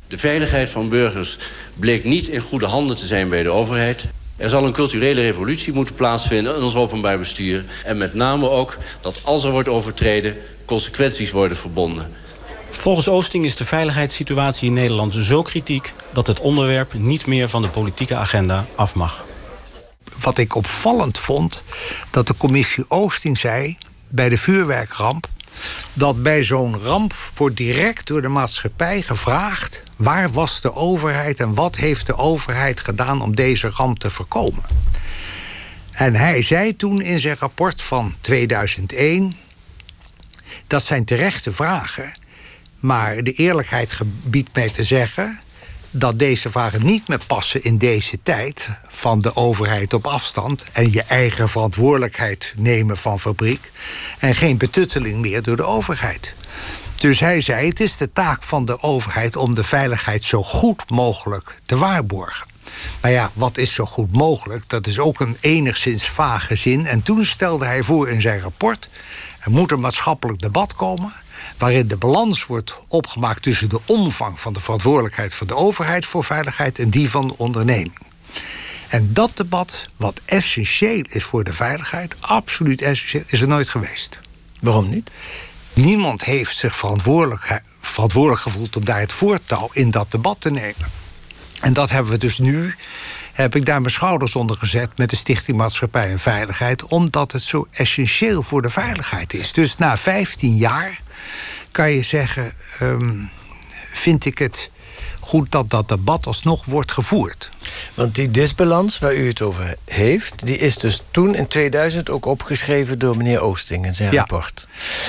De 0.09 0.17
veiligheid 0.17 0.71
van 0.71 0.89
burgers 0.89 1.39
bleek 1.75 2.05
niet 2.05 2.29
in 2.29 2.41
goede 2.41 2.67
handen 2.67 2.97
te 2.97 3.07
zijn 3.07 3.29
bij 3.29 3.43
de 3.43 3.49
overheid. 3.49 4.09
Er 4.37 4.49
zal 4.49 4.65
een 4.65 4.73
culturele 4.73 5.21
revolutie 5.21 5.73
moeten 5.73 5.95
plaatsvinden 5.95 6.57
in 6.57 6.63
ons 6.63 6.75
openbaar 6.75 7.19
bestuur. 7.19 7.65
En 7.85 7.97
met 7.97 8.15
name 8.15 8.51
ook 8.51 8.79
dat 9.01 9.21
als 9.25 9.45
er 9.45 9.51
wordt 9.51 9.69
overtreden, 9.69 10.37
consequenties 10.65 11.31
worden 11.31 11.57
verbonden. 11.57 12.13
Volgens 12.71 13.09
Oosting 13.09 13.45
is 13.45 13.57
de 13.57 13.65
veiligheidssituatie 13.65 14.69
in 14.69 14.75
Nederland 14.75 15.15
zo 15.15 15.43
kritiek... 15.43 15.93
dat 16.13 16.27
het 16.27 16.41
onderwerp 16.41 16.95
niet 16.95 17.27
meer 17.27 17.49
van 17.49 17.63
de 17.63 17.69
politieke 17.69 18.15
agenda 18.15 18.67
af 18.75 18.95
mag. 18.95 19.25
Wat 20.21 20.39
ik 20.39 20.55
opvallend 20.55 21.19
vond, 21.19 21.63
dat 22.11 22.27
de 22.27 22.37
commissie 22.37 22.85
Oosting 22.89 23.39
zei... 23.39 23.77
bij 24.09 24.29
de 24.29 24.39
vuurwerkramp 24.39 25.29
dat 25.93 26.23
bij 26.23 26.45
zo'n 26.45 26.79
ramp 26.79 27.15
wordt 27.35 27.57
direct 27.57 28.07
door 28.07 28.23
de 28.23 28.29
maatschappij 28.29 29.03
gevraagd... 29.03 29.83
waar 29.99 30.31
was 30.31 30.61
de 30.61 30.75
overheid 30.75 31.41
en 31.41 31.55
wat 31.55 31.77
heeft 31.77 32.07
de 32.07 32.17
overheid 32.17 32.81
gedaan 32.81 33.23
om 33.23 33.35
deze 33.35 33.71
ramp 33.75 33.99
te 33.99 34.11
voorkomen. 34.11 34.63
En 35.91 36.15
hij 36.15 36.43
zei 36.43 36.77
toen 36.77 37.01
in 37.01 37.21
zijn 37.21 37.37
rapport 37.39 37.83
van 37.83 38.15
2001... 38.21 39.37
dat 40.67 40.85
zijn 40.85 41.05
terechte 41.05 41.53
vragen, 41.53 42.13
maar 42.81 43.23
de 43.23 43.33
eerlijkheid 43.33 43.93
gebiedt 43.93 44.55
mij 44.55 44.71
te 44.71 44.85
zeggen 44.85 45.41
dat 45.91 46.19
deze 46.19 46.51
vragen 46.51 46.85
niet 46.85 47.09
meer 47.09 47.21
passen 47.27 47.65
in 47.65 47.79
deze 47.79 48.19
tijd 48.23 48.69
van 48.89 49.21
de 49.21 49.37
overheid 49.37 49.95
op 49.95 50.07
afstand 50.07 50.65
en 50.73 50.93
je 50.93 51.03
eigen 51.03 51.49
verantwoordelijkheid 51.49 52.53
nemen 52.57 52.97
van 52.97 53.21
fabriek 53.21 53.71
en 54.19 54.35
geen 54.35 54.57
betutteling 54.57 55.21
meer 55.21 55.43
door 55.43 55.57
de 55.57 55.65
overheid. 55.65 56.35
Dus 56.99 57.21
hij 57.21 57.41
zei: 57.41 57.69
het 57.69 57.81
is 57.81 57.97
de 57.97 58.13
taak 58.13 58.43
van 58.43 58.65
de 58.65 58.83
overheid 58.83 59.37
om 59.37 59.55
de 59.55 59.65
veiligheid 59.65 60.25
zo 60.25 60.43
goed 60.43 60.91
mogelijk 60.91 61.61
te 61.67 61.77
waarborgen. 61.77 62.47
Maar 63.01 63.11
ja, 63.11 63.31
wat 63.35 63.59
is 63.59 63.75
zo 63.75 63.85
goed 63.85 64.13
mogelijk? 64.13 64.65
Dat 64.67 64.87
is 64.87 64.99
ook 64.99 65.21
een 65.21 65.37
enigszins 65.41 66.09
vage 66.09 66.57
zin. 66.57 66.87
En 66.87 67.03
toen 67.03 67.25
stelde 67.25 67.65
hij 67.65 67.83
voor 67.83 68.09
in 68.09 68.21
zijn 68.21 68.41
rapport: 68.41 68.91
er 69.41 69.51
moet 69.51 69.71
een 69.71 69.81
maatschappelijk 69.81 70.41
debat 70.41 70.75
komen 70.75 71.13
waarin 71.59 71.89
de 71.89 71.97
balans 71.97 72.47
wordt 72.47 72.79
opgemaakt 72.89 73.43
tussen 73.43 73.69
de 73.69 73.81
omvang 73.87 74.41
van 74.41 74.53
de 74.53 74.61
verantwoordelijkheid 74.61 75.35
van 75.35 75.47
de 75.47 75.55
overheid 75.55 76.07
voor 76.07 76.25
veiligheid 76.25 76.79
en 76.79 76.91
die 76.91 77.11
van 77.11 77.29
de 77.29 77.39
onderneming. 77.39 77.99
En 78.89 79.13
dat 79.13 79.31
debat, 79.35 79.89
wat 79.97 80.21
essentieel 80.25 81.05
is 81.09 81.25
voor 81.25 81.45
de 81.45 81.53
veiligheid, 81.53 82.17
absoluut 82.21 82.83
essentieel, 82.83 83.23
is 83.27 83.41
er 83.41 83.49
nooit 83.49 83.69
geweest. 83.69 84.19
Waarom 84.61 84.91
niet? 84.91 85.11
Niemand 85.79 86.25
heeft 86.25 86.57
zich 86.57 86.77
verantwoordelijk, 86.77 87.63
verantwoordelijk 87.81 88.43
gevoeld 88.43 88.77
om 88.77 88.85
daar 88.85 89.01
het 89.01 89.13
voortouw 89.13 89.69
in 89.73 89.91
dat 89.91 90.11
debat 90.11 90.41
te 90.41 90.51
nemen. 90.51 90.91
En 91.61 91.73
dat 91.73 91.91
hebben 91.91 92.13
we 92.13 92.19
dus 92.19 92.39
nu 92.39 92.75
heb 93.33 93.57
ik 93.57 93.67
daar 93.67 93.81
mijn 93.81 93.93
schouders 93.93 94.37
onder 94.37 94.57
gezet 94.57 94.91
met 94.97 95.11
de 95.11 95.17
Stichting 95.17 95.57
Maatschappij 95.57 96.11
en 96.11 96.19
Veiligheid, 96.19 96.85
omdat 96.85 97.33
het 97.33 97.43
zo 97.43 97.67
essentieel 97.71 98.43
voor 98.43 98.63
de 98.63 98.71
veiligheid 98.71 99.35
is. 99.35 99.53
Dus 99.53 99.77
na 99.77 99.97
15 99.97 100.57
jaar 100.57 101.01
kan 101.71 101.91
je 101.91 102.03
zeggen, 102.03 102.53
ehm, 102.79 103.15
vind 103.91 104.25
ik 104.25 104.39
het 104.39 104.71
goed 105.21 105.53
dat 105.53 105.71
dat 105.71 105.89
debat 105.89 106.27
alsnog 106.27 106.65
wordt 106.65 106.93
gevoerd. 106.93 107.51
Want 107.95 108.15
die 108.15 108.31
disbalans 108.31 108.99
waar 108.99 109.15
u 109.15 109.27
het 109.27 109.43
over 109.43 109.77
heeft... 109.85 110.47
die 110.47 110.59
is 110.59 110.79
dus 110.79 111.03
toen 111.11 111.35
in 111.35 111.49
2000 111.49 112.11
ook 112.11 112.27
opgeschreven 112.27 112.99
door 112.99 113.17
meneer 113.17 113.41
Oosting 113.41 113.87
in 113.87 113.95
zijn 113.95 114.15
rapport. 114.15 114.67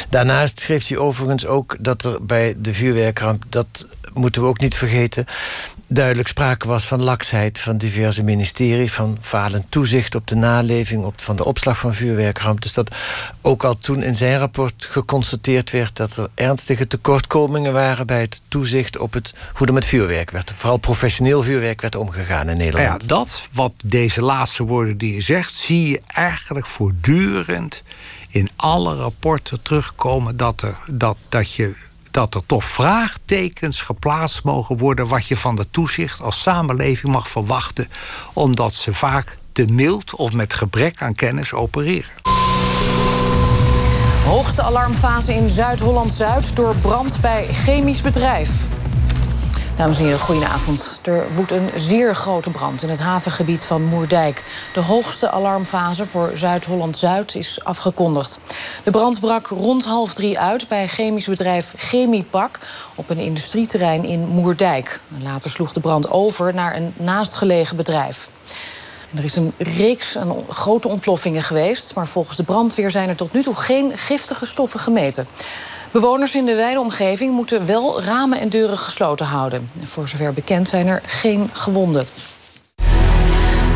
Daarnaast 0.10 0.60
schreef 0.60 0.88
hij 0.88 0.98
overigens 0.98 1.46
ook 1.46 1.76
dat 1.80 2.04
er 2.04 2.26
bij 2.26 2.56
de 2.58 2.74
vuurwerkramp... 2.74 3.44
dat 3.50 3.86
moeten 4.14 4.42
we 4.42 4.48
ook 4.48 4.60
niet 4.60 4.76
vergeten 4.76 5.26
duidelijk 5.90 6.28
sprake 6.28 6.68
was 6.68 6.88
van 6.88 7.04
laksheid 7.04 7.60
van 7.60 7.78
diverse 7.78 8.24
ministeries... 8.24 8.94
van 8.94 9.18
falend 9.22 9.66
toezicht 9.70 10.16
op 10.16 10.28
de 10.28 10.36
naleving 10.36 11.04
op, 11.04 11.22
van 11.22 11.36
de 11.36 11.46
opslag 11.46 11.78
van 11.78 11.94
vuurwerkramp. 11.94 12.62
Dus 12.62 12.74
dat 12.74 12.96
ook 13.42 13.64
al 13.64 13.78
toen 13.78 14.04
in 14.04 14.16
zijn 14.16 14.40
rapport 14.40 14.86
geconstateerd 14.90 15.72
werd... 15.72 15.96
dat 15.96 16.18
er 16.18 16.30
ernstige 16.36 16.88
tekortkomingen 16.88 17.74
waren 17.74 18.08
bij 18.08 18.22
het 18.22 18.42
toezicht... 18.48 18.98
op 18.98 19.14
het, 19.14 19.34
hoe 19.54 19.68
er 19.68 19.74
met 19.74 19.86
vuurwerk 19.86 20.32
werd, 20.32 20.54
vooral 20.56 20.78
professioneel 20.78 21.44
vuurwerk 21.44 21.82
werd 21.82 21.96
omgegaan 21.96 22.50
in 22.50 22.58
Nederland. 22.58 22.88
Nou 22.88 23.02
ja, 23.02 23.08
dat, 23.08 23.48
wat 23.52 23.74
deze 23.84 24.22
laatste 24.22 24.64
woorden 24.64 24.98
die 24.98 25.14
je 25.14 25.22
zegt... 25.22 25.54
zie 25.54 25.92
je 25.92 26.02
eigenlijk 26.08 26.66
voortdurend 26.66 27.84
in 28.28 28.50
alle 28.56 28.96
rapporten 28.96 29.62
terugkomen... 29.62 30.38
dat, 30.38 30.62
er, 30.62 30.78
dat, 30.88 31.18
dat 31.30 31.54
je 31.54 31.76
dat 32.20 32.36
er 32.36 32.46
toch 32.46 32.64
vraagtekens 32.64 33.82
geplaatst 33.82 34.44
mogen 34.44 34.78
worden 34.78 35.08
wat 35.08 35.28
je 35.28 35.38
van 35.38 35.56
de 35.56 35.70
toezicht 35.72 36.22
als 36.22 36.42
samenleving 36.42 37.14
mag 37.14 37.28
verwachten, 37.28 37.88
omdat 38.34 38.74
ze 38.74 38.94
vaak 38.94 39.38
te 39.52 39.66
mild 39.66 40.16
of 40.16 40.34
met 40.34 40.54
gebrek 40.54 41.02
aan 41.02 41.16
kennis 41.16 41.54
opereren. 41.54 42.12
Hoogste 44.26 44.62
alarmfase 44.62 45.34
in 45.34 45.52
Zuid-Holland-Zuid 45.52 46.56
door 46.56 46.76
brand 46.76 47.22
bij 47.22 47.48
chemisch 47.54 48.02
bedrijf. 48.02 48.50
Dames 49.80 49.98
en 49.98 50.04
heren, 50.04 50.20
goedenavond. 50.20 51.00
Er 51.04 51.34
woedt 51.34 51.52
een 51.52 51.70
zeer 51.76 52.16
grote 52.16 52.50
brand 52.50 52.84
in 52.84 52.90
het 52.90 53.00
havengebied 53.00 53.64
van 53.64 53.84
Moerdijk. 53.84 54.44
De 54.74 54.80
hoogste 54.80 55.32
alarmfase 55.32 56.06
voor 56.06 56.32
Zuid-Holland-Zuid 56.34 57.36
is 57.36 57.64
afgekondigd. 57.64 58.40
De 58.84 58.92
brand 58.92 59.20
brak 59.20 59.48
rond 59.48 59.86
half 59.86 60.14
drie 60.14 60.40
uit 60.40 60.68
bij 60.68 60.88
chemisch 60.88 61.28
bedrijf 61.28 61.74
Chemiepak... 61.78 62.60
op 62.96 63.10
een 63.10 63.18
industrieterrein 63.18 64.04
in 64.04 64.28
Moerdijk. 64.28 65.02
Later 65.24 65.50
sloeg 65.50 65.74
de 65.74 65.80
brand 65.80 66.12
over 66.12 66.54
naar 66.54 66.76
een 66.76 66.94
naastgelegen 66.98 67.76
bedrijf. 67.76 68.30
Er 69.16 69.24
is 69.24 69.36
een 69.36 69.54
reeks 69.58 70.18
aan 70.18 70.36
grote 70.50 70.88
ontploffingen 70.88 71.44
geweest... 71.44 71.96
maar 71.96 72.08
volgens 72.08 72.38
de 72.38 72.44
brandweer 72.44 72.92
zijn 72.92 73.10
er 73.10 73.16
tot 73.16 73.34
nu 73.34 73.44
toe 73.44 73.56
geen 73.56 73.98
giftige 73.98 74.46
stoffen 74.46 74.80
gemeten. 74.80 75.28
Bewoners 75.92 76.36
in 76.36 76.46
de 76.46 76.56
wijde 76.56 76.80
omgeving 76.80 77.34
moeten 77.34 77.66
wel 77.66 78.02
ramen 78.02 78.40
en 78.40 78.50
deuren 78.50 78.78
gesloten 78.78 79.26
houden. 79.26 79.70
Voor 79.84 80.08
zover 80.08 80.34
bekend 80.34 80.68
zijn 80.68 80.88
er 80.88 81.02
geen 81.06 81.50
gewonden. 81.54 82.06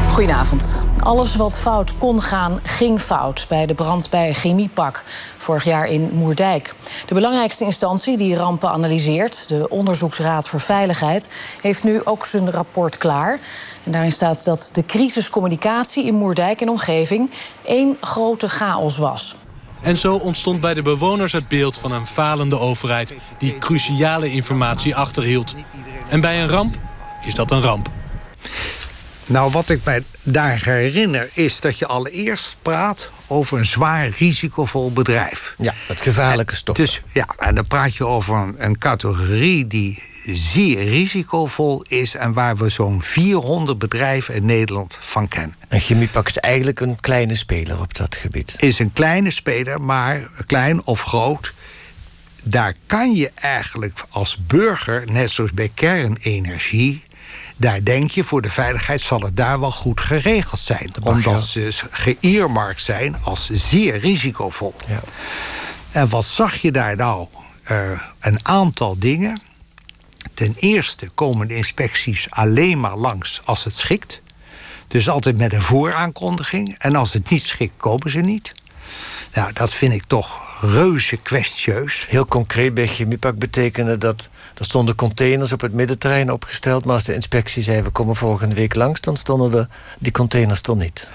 Goedenavond. 0.10 0.86
Alles 1.00 1.36
wat 1.36 1.60
fout 1.60 1.98
kon 1.98 2.22
gaan, 2.22 2.60
ging 2.64 3.02
fout 3.02 3.46
bij 3.50 3.66
de 3.66 3.74
brand 3.74 4.10
bij 4.10 4.34
Chemiepak 4.34 5.04
vorig 5.38 5.64
jaar 5.64 5.88
in 5.88 6.10
Moerdijk. 6.14 6.76
De 7.06 7.14
belangrijkste 7.14 7.64
instantie 7.64 8.18
die 8.18 8.36
rampen 8.36 8.70
analyseert, 8.70 9.48
de 9.48 9.70
Onderzoeksraad 9.70 10.48
voor 10.48 10.60
Veiligheid, 10.60 11.30
heeft 11.62 11.84
nu 11.84 12.02
ook 12.04 12.26
zijn 12.26 12.52
rapport 12.52 12.98
klaar. 12.98 13.40
En 13.84 13.92
daarin 13.92 14.12
staat 14.12 14.46
dat 14.46 14.70
de 14.74 14.86
crisiscommunicatie 14.86 16.06
in 16.06 16.16
Moerdijk 16.16 16.62
en 16.62 16.70
omgeving 16.70 17.32
één 17.64 17.98
grote 18.02 18.50
chaos 18.50 18.98
was. 18.98 19.36
En 19.84 19.98
zo 19.98 20.16
ontstond 20.16 20.62
bij 20.62 20.74
de 20.74 20.82
bewoners 20.82 21.32
het 21.32 21.48
beeld 21.48 21.78
van 21.78 21.92
een 21.92 22.08
falende 22.08 22.60
overheid... 22.60 23.16
die 23.38 23.58
cruciale 23.58 24.32
informatie 24.32 24.96
achterhield. 24.96 25.56
En 26.10 26.22
bij 26.22 26.42
een 26.42 26.50
ramp 26.50 26.76
is 27.26 27.34
dat 27.34 27.52
een 27.52 27.62
ramp. 27.62 27.90
Nou, 29.26 29.52
wat 29.52 29.70
ik 29.70 29.84
mij 29.84 30.04
daar 30.24 30.62
herinner 30.64 31.30
is 31.34 31.60
dat 31.60 31.78
je 31.78 31.88
allereerst 31.88 32.58
praat 32.62 33.10
over 33.28 33.58
een 33.58 33.66
zwaar 33.66 34.10
risicovol 34.18 34.92
bedrijf. 34.92 35.54
Ja, 35.58 35.74
het 35.88 36.02
gevaarlijke 36.02 36.56
stof. 36.56 36.76
Dus 36.76 37.02
ja, 37.14 37.28
en 37.38 37.56
dan 37.56 37.68
praat 37.68 37.96
je 37.96 38.06
over 38.06 38.36
een, 38.36 38.56
een 38.58 38.78
categorie 38.78 39.68
die 39.68 40.04
zeer 40.26 40.84
risicovol 40.84 41.82
is 41.88 42.16
en 42.16 42.34
waar 42.34 42.56
we 42.56 42.70
zo'n 42.70 43.02
400 43.02 43.78
bedrijven 43.78 44.34
in 44.34 44.46
Nederland 44.46 45.00
van 45.02 45.28
kennen. 45.28 45.56
En 45.68 45.80
Chemiepak 45.80 46.28
is 46.28 46.38
eigenlijk 46.38 46.80
een 46.80 47.00
kleine 47.00 47.36
speler 47.36 47.80
op 47.80 47.96
dat 47.96 48.16
gebied. 48.16 48.56
Is 48.58 48.80
een 48.80 48.94
kleine 48.94 49.32
speler, 49.32 49.82
maar 49.82 50.30
klein 50.46 50.86
of 50.86 51.02
groot. 51.02 51.54
Daar 52.44 52.74
kan 52.86 53.16
je 53.16 53.32
eigenlijk 53.36 54.06
als 54.10 54.46
burger, 54.46 55.12
net 55.12 55.32
zoals 55.32 55.52
bij 55.52 55.72
kernenergie, 55.74 57.04
daar 57.58 57.84
denk 57.84 58.12
je, 58.12 58.24
voor 58.24 58.42
de 58.42 58.50
veiligheid 58.50 59.02
zal 59.02 59.20
het 59.20 59.38
daar 59.38 59.60
wel 59.60 59.72
goed 59.72 60.02
geregeld 60.02 60.60
zijn. 60.62 60.92
Omdat 61.02 61.46
ze 61.46 61.70
geëermarkt 61.90 62.82
zijn 62.82 63.16
als 63.24 63.50
zeer 63.50 64.00
risicovol. 64.00 64.74
Ja. 64.88 65.02
En 65.92 66.10
wat 66.10 66.26
zag 66.26 66.56
je 66.56 66.72
daar 66.72 66.96
nou? 66.96 67.28
Uh, 67.72 68.02
een 68.20 68.40
aantal 68.42 68.98
dingen. 69.00 69.42
Ten 70.34 70.56
eerste 70.58 71.10
komen 71.10 71.48
de 71.48 71.56
inspecties 71.56 72.28
alleen 72.30 72.80
maar 72.80 72.98
langs 72.98 73.42
als 73.44 73.64
het 73.64 73.74
schikt. 73.74 74.22
Dus 74.88 75.10
altijd 75.10 75.38
met 75.38 75.54
een 75.54 75.62
vooraankondiging. 75.62 76.76
En 76.78 76.96
als 76.96 77.14
het 77.14 77.30
niet 77.30 77.44
schikt, 77.44 77.78
komen 77.78 78.12
ze 78.12 78.20
niet. 78.20 78.54
Nou, 79.34 79.54
dat 79.54 79.74
vind 79.74 79.94
ik 79.94 80.04
toch 80.08 80.42
reuze 80.62 81.18
kwestieus. 81.18 82.06
Heel 82.10 82.26
concreet 82.26 82.74
bij 82.74 82.88
Chemiepak 82.88 83.38
betekende 83.38 83.98
dat... 83.98 84.30
er 84.58 84.66
stonden 84.66 84.96
containers 84.96 85.52
op 85.52 85.62
het 85.62 85.74
middenterrein 85.74 86.32
opgesteld... 86.32 86.86
maar 86.86 86.94
als 86.96 87.04
de 87.04 87.14
inspectie 87.14 87.64
zei, 87.64 87.82
we 87.82 87.90
komen 87.90 88.16
volgende 88.16 88.56
week 88.56 88.76
langs... 88.76 89.02
dan 89.02 89.18
stonden 89.18 89.52
de, 89.52 89.68
die 90.00 90.12
containers 90.12 90.62
toch 90.62 90.78
niet. 90.78 91.12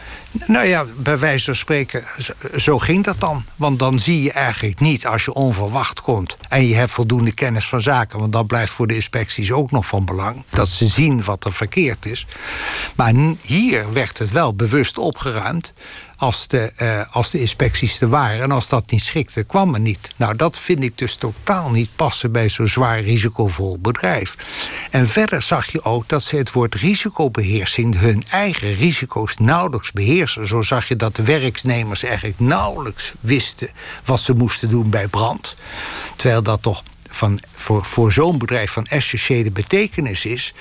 Nou 0.46 0.66
ja, 0.66 0.84
bij 0.96 1.18
wijze 1.18 1.44
van 1.44 1.54
spreken, 1.54 2.04
zo 2.56 2.78
ging 2.78 3.04
dat 3.04 3.20
dan. 3.20 3.44
Want 3.56 3.78
dan 3.78 3.98
zie 3.98 4.22
je 4.22 4.32
eigenlijk 4.32 4.80
niet 4.80 5.06
als 5.06 5.25
je 5.25 5.32
onverwacht 5.32 6.00
komt... 6.00 6.37
en 6.48 6.66
je 6.66 6.75
hebt 6.75 6.92
voldoende 6.92 7.32
kennis 7.32 7.68
van 7.68 7.82
zaken... 7.82 8.18
want 8.18 8.32
dat 8.32 8.46
blijft 8.46 8.72
voor 8.72 8.87
de 8.87 8.94
inspecties 8.94 9.52
ook 9.52 9.70
nog 9.70 9.87
van 9.87 10.04
belang... 10.04 10.44
dat 10.50 10.68
ze 10.68 10.87
zien 10.87 11.25
wat 11.25 11.44
er 11.44 11.52
verkeerd 11.52 12.06
is. 12.06 12.26
Maar 12.94 13.12
hier 13.40 13.92
werd 13.92 14.18
het 14.18 14.30
wel 14.30 14.54
bewust 14.54 14.98
opgeruimd 14.98 15.72
als 16.18 16.48
de, 16.48 16.72
uh, 16.82 17.00
als 17.10 17.30
de 17.30 17.40
inspecties 17.40 18.00
er 18.00 18.08
waren. 18.08 18.42
En 18.42 18.52
als 18.52 18.68
dat 18.68 18.90
niet 18.90 19.02
schikte, 19.02 19.42
kwam 19.42 19.75
er 19.75 19.80
niet. 19.80 20.10
Nou, 20.16 20.37
dat 20.37 20.58
vind 20.58 20.84
ik 20.84 20.98
dus 20.98 21.14
totaal 21.14 21.70
niet 21.70 21.90
passen 21.96 22.32
bij 22.32 22.48
zo'n 22.48 22.68
zwaar 22.68 23.00
risicovol 23.00 23.78
bedrijf. 23.78 24.37
En 24.90 25.08
verder 25.08 25.42
zag 25.42 25.72
je 25.72 25.82
ook 25.82 26.08
dat 26.08 26.22
ze 26.22 26.37
het 26.37 26.52
woord 26.52 26.75
risicobeheersing, 26.75 27.98
hun 27.98 28.25
eigen 28.30 28.75
risico's 28.75 29.37
nauwelijks 29.37 29.92
beheersen. 29.92 30.46
Zo 30.46 30.62
zag 30.62 30.88
je 30.88 30.96
dat 30.96 31.16
de 31.16 31.22
werknemers 31.22 32.02
eigenlijk 32.02 32.40
nauwelijks 32.40 33.12
wisten 33.20 33.70
wat 34.04 34.20
ze 34.20 34.34
moesten 34.34 34.68
doen 34.68 34.90
bij 34.90 35.08
brand. 35.08 35.56
Terwijl 36.16 36.42
dat 36.42 36.62
toch 36.62 36.82
van, 37.08 37.40
voor, 37.54 37.84
voor 37.84 38.12
zo'n 38.12 38.38
bedrijf 38.38 38.70
van 38.70 38.87
essentiële 38.87 39.50
betekenis 39.50 40.25
is. 40.25 40.54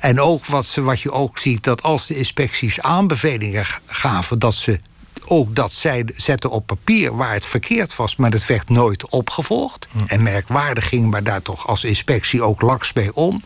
En 0.00 0.20
ook 0.20 0.46
wat, 0.46 0.66
ze, 0.66 0.82
wat 0.82 1.00
je 1.00 1.10
ook 1.10 1.38
ziet, 1.38 1.64
dat 1.64 1.82
als 1.82 2.06
de 2.06 2.16
inspecties 2.16 2.80
aanbevelingen 2.80 3.66
gaven, 3.86 4.38
dat 4.38 4.54
ze 4.54 4.80
ook 5.24 5.54
dat 5.54 5.72
zij 5.72 6.04
zetten 6.16 6.50
op 6.50 6.66
papier 6.66 7.16
waar 7.16 7.32
het 7.32 7.44
verkeerd 7.44 7.96
was, 7.96 8.16
maar 8.16 8.30
dat 8.30 8.46
werd 8.46 8.68
nooit 8.68 9.08
opgevolgd. 9.08 9.86
Hm. 9.90 9.98
En 10.06 10.22
merkwaardig 10.22 10.88
ging 10.88 11.10
maar 11.10 11.22
daar 11.22 11.42
toch 11.42 11.66
als 11.66 11.84
inspectie 11.84 12.42
ook 12.42 12.60
laks 12.60 12.92
mee 12.92 13.14
om. 13.14 13.42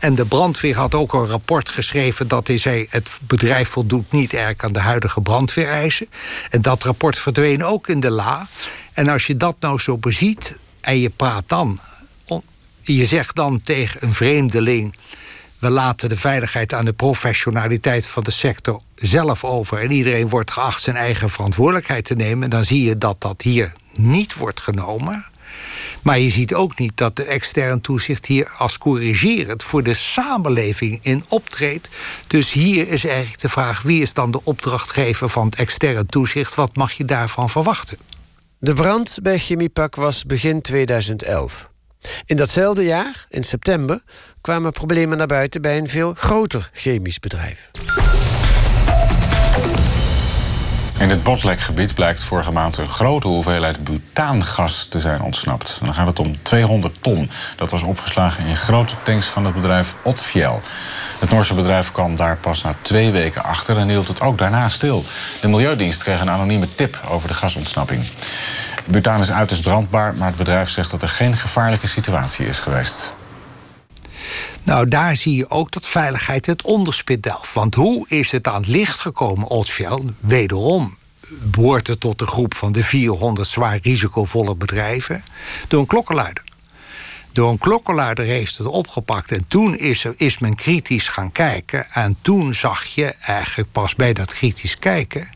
En 0.00 0.14
de 0.14 0.26
brandweer 0.26 0.76
had 0.76 0.94
ook 0.94 1.12
een 1.12 1.26
rapport 1.26 1.68
geschreven 1.68 2.28
dat 2.28 2.46
hij 2.46 2.58
zei: 2.58 2.86
het 2.90 3.18
bedrijf 3.22 3.68
voldoet 3.68 4.12
niet 4.12 4.32
erg 4.32 4.64
aan 4.64 4.72
de 4.72 4.78
huidige 4.78 5.20
brandweereisen. 5.20 6.08
En 6.50 6.62
dat 6.62 6.82
rapport 6.82 7.18
verdween 7.18 7.64
ook 7.64 7.88
in 7.88 8.00
de 8.00 8.10
la. 8.10 8.48
En 8.92 9.08
als 9.08 9.26
je 9.26 9.36
dat 9.36 9.56
nou 9.60 9.78
zo 9.78 9.96
beziet 9.96 10.54
en 10.80 10.98
je 10.98 11.10
praat 11.10 11.44
dan, 11.46 11.80
je 12.82 13.04
zegt 13.04 13.36
dan 13.36 13.60
tegen 13.60 14.02
een 14.02 14.14
vreemdeling 14.14 14.96
we 15.58 15.70
laten 15.70 16.08
de 16.08 16.16
veiligheid 16.16 16.72
aan 16.72 16.84
de 16.84 16.92
professionaliteit 16.92 18.06
van 18.06 18.22
de 18.22 18.30
sector 18.30 18.82
zelf 19.00 19.44
over. 19.44 19.78
En 19.78 19.90
iedereen 19.90 20.28
wordt 20.28 20.50
geacht 20.50 20.82
zijn 20.82 20.96
eigen 20.96 21.30
verantwoordelijkheid 21.30 22.04
te 22.04 22.14
nemen. 22.14 22.44
En 22.44 22.50
dan 22.50 22.64
zie 22.64 22.84
je 22.84 22.98
dat 22.98 23.16
dat 23.18 23.42
hier 23.42 23.72
niet 23.92 24.34
wordt 24.34 24.60
genomen. 24.60 25.24
Maar 26.02 26.18
je 26.18 26.30
ziet 26.30 26.54
ook 26.54 26.78
niet 26.78 26.96
dat 26.96 27.16
de 27.16 27.24
externe 27.24 27.80
toezicht 27.80 28.26
hier 28.26 28.50
als 28.56 28.78
corrigerend 28.78 29.62
voor 29.62 29.82
de 29.82 29.94
samenleving 29.94 30.98
in 31.02 31.24
optreedt. 31.28 31.88
Dus 32.26 32.52
hier 32.52 32.88
is 32.88 33.04
eigenlijk 33.04 33.40
de 33.40 33.48
vraag: 33.48 33.82
wie 33.82 34.02
is 34.02 34.12
dan 34.12 34.30
de 34.30 34.40
opdrachtgever 34.44 35.28
van 35.28 35.46
het 35.46 35.54
externe 35.54 36.06
toezicht? 36.06 36.54
Wat 36.54 36.76
mag 36.76 36.92
je 36.92 37.04
daarvan 37.04 37.50
verwachten? 37.50 37.98
De 38.58 38.72
brand 38.72 39.18
bij 39.22 39.38
Chemiepak 39.38 39.94
was 39.94 40.24
begin 40.24 40.60
2011. 40.60 41.68
In 42.24 42.36
datzelfde 42.36 42.84
jaar, 42.84 43.26
in 43.28 43.44
september, 43.44 44.02
kwamen 44.40 44.72
problemen 44.72 45.18
naar 45.18 45.26
buiten 45.26 45.62
bij 45.62 45.78
een 45.78 45.88
veel 45.88 46.14
groter 46.16 46.70
chemisch 46.72 47.18
bedrijf. 47.18 47.70
In 51.00 51.10
het 51.10 51.22
Botlekgebied 51.22 51.94
blijkt 51.94 52.22
vorige 52.22 52.50
maand 52.50 52.76
een 52.76 52.88
grote 52.88 53.28
hoeveelheid 53.28 53.84
butaangas 53.84 54.84
te 54.84 55.00
zijn 55.00 55.22
ontsnapt. 55.22 55.78
dan 55.82 55.94
gaat 55.94 56.06
het 56.06 56.18
om 56.18 56.42
200 56.42 56.94
ton. 57.00 57.30
Dat 57.56 57.70
was 57.70 57.82
opgeslagen 57.82 58.44
in 58.46 58.56
grote 58.56 58.94
tanks 59.02 59.26
van 59.26 59.44
het 59.44 59.54
bedrijf 59.54 59.94
Otfiel. 60.02 60.60
Het 61.18 61.30
Noorse 61.30 61.54
bedrijf 61.54 61.92
kwam 61.92 62.16
daar 62.16 62.36
pas 62.36 62.62
na 62.62 62.74
twee 62.82 63.10
weken 63.10 63.44
achter 63.44 63.76
en 63.76 63.88
hield 63.88 64.08
het 64.08 64.20
ook 64.20 64.38
daarna 64.38 64.68
stil. 64.68 65.04
De 65.40 65.48
Milieudienst 65.48 66.02
kreeg 66.02 66.20
een 66.20 66.30
anonieme 66.30 66.74
tip 66.74 67.00
over 67.08 67.28
de 67.28 67.34
gasontsnapping. 67.34 68.02
Butaan 68.84 69.20
is 69.20 69.30
uiterst 69.30 69.62
brandbaar, 69.62 70.16
maar 70.16 70.28
het 70.28 70.36
bedrijf 70.36 70.70
zegt 70.70 70.90
dat 70.90 71.02
er 71.02 71.08
geen 71.08 71.36
gevaarlijke 71.36 71.88
situatie 71.88 72.46
is 72.46 72.58
geweest. 72.58 73.12
Nou, 74.62 74.88
daar 74.88 75.16
zie 75.16 75.36
je 75.36 75.50
ook 75.50 75.72
dat 75.72 75.88
veiligheid 75.88 76.46
het 76.46 76.62
onderspit 76.62 77.22
delft. 77.22 77.52
Want 77.52 77.74
hoe 77.74 78.08
is 78.08 78.30
het 78.30 78.48
aan 78.48 78.60
het 78.60 78.70
licht 78.70 79.00
gekomen, 79.00 79.48
Otsfjell? 79.48 80.02
Wederom 80.20 80.98
behoort 81.42 81.86
het 81.86 82.00
tot 82.00 82.18
de 82.18 82.26
groep 82.26 82.54
van 82.54 82.72
de 82.72 82.84
400 82.84 83.48
zwaar 83.48 83.78
risicovolle 83.82 84.54
bedrijven... 84.54 85.24
door 85.68 85.80
een 85.80 85.86
klokkenluider. 85.86 86.44
Door 87.32 87.50
een 87.50 87.58
klokkenluider 87.58 88.24
heeft 88.24 88.58
het 88.58 88.66
opgepakt. 88.66 89.32
En 89.32 89.44
toen 89.48 89.76
is, 89.76 90.04
er, 90.04 90.14
is 90.16 90.38
men 90.38 90.54
kritisch 90.54 91.08
gaan 91.08 91.32
kijken. 91.32 91.86
En 91.90 92.16
toen 92.22 92.54
zag 92.54 92.84
je 92.84 93.14
eigenlijk 93.20 93.72
pas 93.72 93.94
bij 93.94 94.12
dat 94.12 94.34
kritisch 94.34 94.78
kijken... 94.78 95.28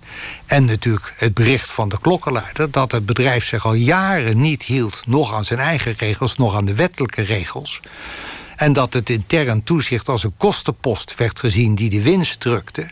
en 0.46 0.64
natuurlijk 0.64 1.12
het 1.16 1.34
bericht 1.34 1.72
van 1.72 1.88
de 1.88 1.98
klokkenluider... 2.00 2.70
dat 2.70 2.92
het 2.92 3.06
bedrijf 3.06 3.44
zich 3.44 3.66
al 3.66 3.74
jaren 3.74 4.40
niet 4.40 4.62
hield... 4.62 5.02
nog 5.06 5.34
aan 5.34 5.44
zijn 5.44 5.60
eigen 5.60 5.94
regels, 5.98 6.36
nog 6.36 6.54
aan 6.54 6.64
de 6.64 6.74
wettelijke 6.74 7.22
regels... 7.22 7.80
En 8.56 8.72
dat 8.72 8.92
het 8.92 9.10
intern 9.10 9.62
toezicht 9.62 10.08
als 10.08 10.24
een 10.24 10.36
kostenpost 10.36 11.14
werd 11.14 11.40
gezien 11.40 11.74
die 11.74 11.90
de 11.90 12.02
winst 12.02 12.40
drukte. 12.40 12.90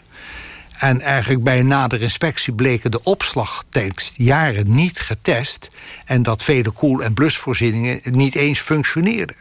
En 0.79 1.01
eigenlijk 1.01 1.43
bij 1.43 1.59
een 1.59 1.67
nadere 1.67 2.03
inspectie 2.03 2.53
bleken 2.53 2.91
de 2.91 3.03
opslagtanks 3.03 4.13
jaren 4.17 4.75
niet 4.75 5.01
getest. 5.01 5.71
En 6.05 6.23
dat 6.23 6.43
vele 6.43 6.71
koel- 6.71 7.03
en 7.03 7.15
blusvoorzieningen 7.15 8.01
niet 8.11 8.35
eens 8.35 8.61
functioneerden. 8.61 9.37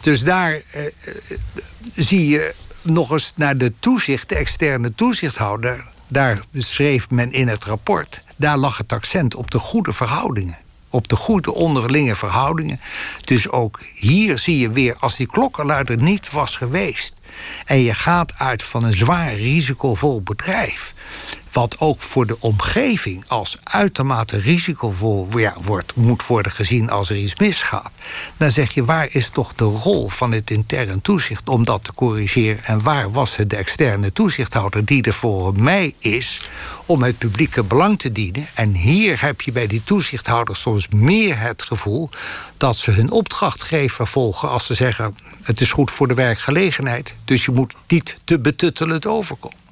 Dus 0.00 0.22
daar 0.22 0.52
eh, 0.52 0.86
eh, 0.86 0.92
zie 1.92 2.28
je 2.28 2.54
nog 2.82 3.10
eens 3.10 3.32
naar 3.36 3.58
de 3.58 3.72
toezicht, 3.80 4.28
de 4.28 4.34
externe 4.34 4.94
toezichthouder. 4.94 5.86
Daar 6.08 6.40
schreef 6.52 7.10
men 7.10 7.32
in 7.32 7.48
het 7.48 7.64
rapport. 7.64 8.20
Daar 8.36 8.56
lag 8.56 8.78
het 8.78 8.92
accent 8.92 9.34
op 9.34 9.50
de 9.50 9.58
goede 9.58 9.92
verhoudingen 9.92 10.56
op 10.96 11.08
de 11.08 11.16
goede 11.16 11.54
onderlinge 11.54 12.14
verhoudingen. 12.14 12.80
Dus 13.24 13.48
ook 13.48 13.80
hier 13.94 14.38
zie 14.38 14.58
je 14.58 14.70
weer, 14.70 14.96
als 14.98 15.16
die 15.16 15.26
klokkenluider 15.26 15.96
niet 15.96 16.30
was 16.30 16.56
geweest... 16.56 17.14
en 17.64 17.78
je 17.78 17.94
gaat 17.94 18.32
uit 18.36 18.62
van 18.62 18.84
een 18.84 18.94
zwaar 18.94 19.34
risicovol 19.34 20.22
bedrijf 20.22 20.94
wat 21.56 21.78
ook 21.78 22.00
voor 22.00 22.26
de 22.26 22.40
omgeving 22.40 23.24
als 23.26 23.58
uitermate 23.62 24.38
risicovol 24.38 25.28
wordt, 25.62 25.94
moet 25.94 26.26
worden 26.26 26.52
gezien 26.52 26.90
als 26.90 27.10
er 27.10 27.16
iets 27.16 27.36
misgaat. 27.36 27.90
Dan 28.36 28.50
zeg 28.50 28.72
je, 28.72 28.84
waar 28.84 29.08
is 29.10 29.28
toch 29.28 29.54
de 29.54 29.64
rol 29.64 30.08
van 30.08 30.32
het 30.32 30.50
intern 30.50 31.00
toezicht 31.00 31.48
om 31.48 31.64
dat 31.64 31.84
te 31.84 31.92
corrigeren? 31.94 32.64
En 32.64 32.82
waar 32.82 33.10
was 33.10 33.36
het 33.36 33.50
de 33.50 33.56
externe 33.56 34.12
toezichthouder 34.12 34.84
die 34.84 35.02
er 35.02 35.14
voor 35.14 35.52
mij 35.58 35.94
is 35.98 36.50
om 36.86 37.02
het 37.02 37.18
publieke 37.18 37.62
belang 37.62 37.98
te 37.98 38.12
dienen? 38.12 38.46
En 38.54 38.74
hier 38.74 39.20
heb 39.20 39.40
je 39.40 39.52
bij 39.52 39.66
die 39.66 39.84
toezichthouders 39.84 40.60
soms 40.60 40.88
meer 40.88 41.40
het 41.40 41.62
gevoel 41.62 42.08
dat 42.56 42.76
ze 42.76 42.90
hun 42.90 43.10
opdrachtgever 43.10 44.06
volgen 44.06 44.48
als 44.48 44.66
ze 44.66 44.74
zeggen: 44.74 45.16
het 45.42 45.60
is 45.60 45.72
goed 45.72 45.90
voor 45.90 46.08
de 46.08 46.14
werkgelegenheid, 46.14 47.14
dus 47.24 47.44
je 47.44 47.52
moet 47.52 47.74
niet 47.86 48.16
te 48.24 48.38
betuttelend 48.38 49.06
overkomen. 49.06 49.64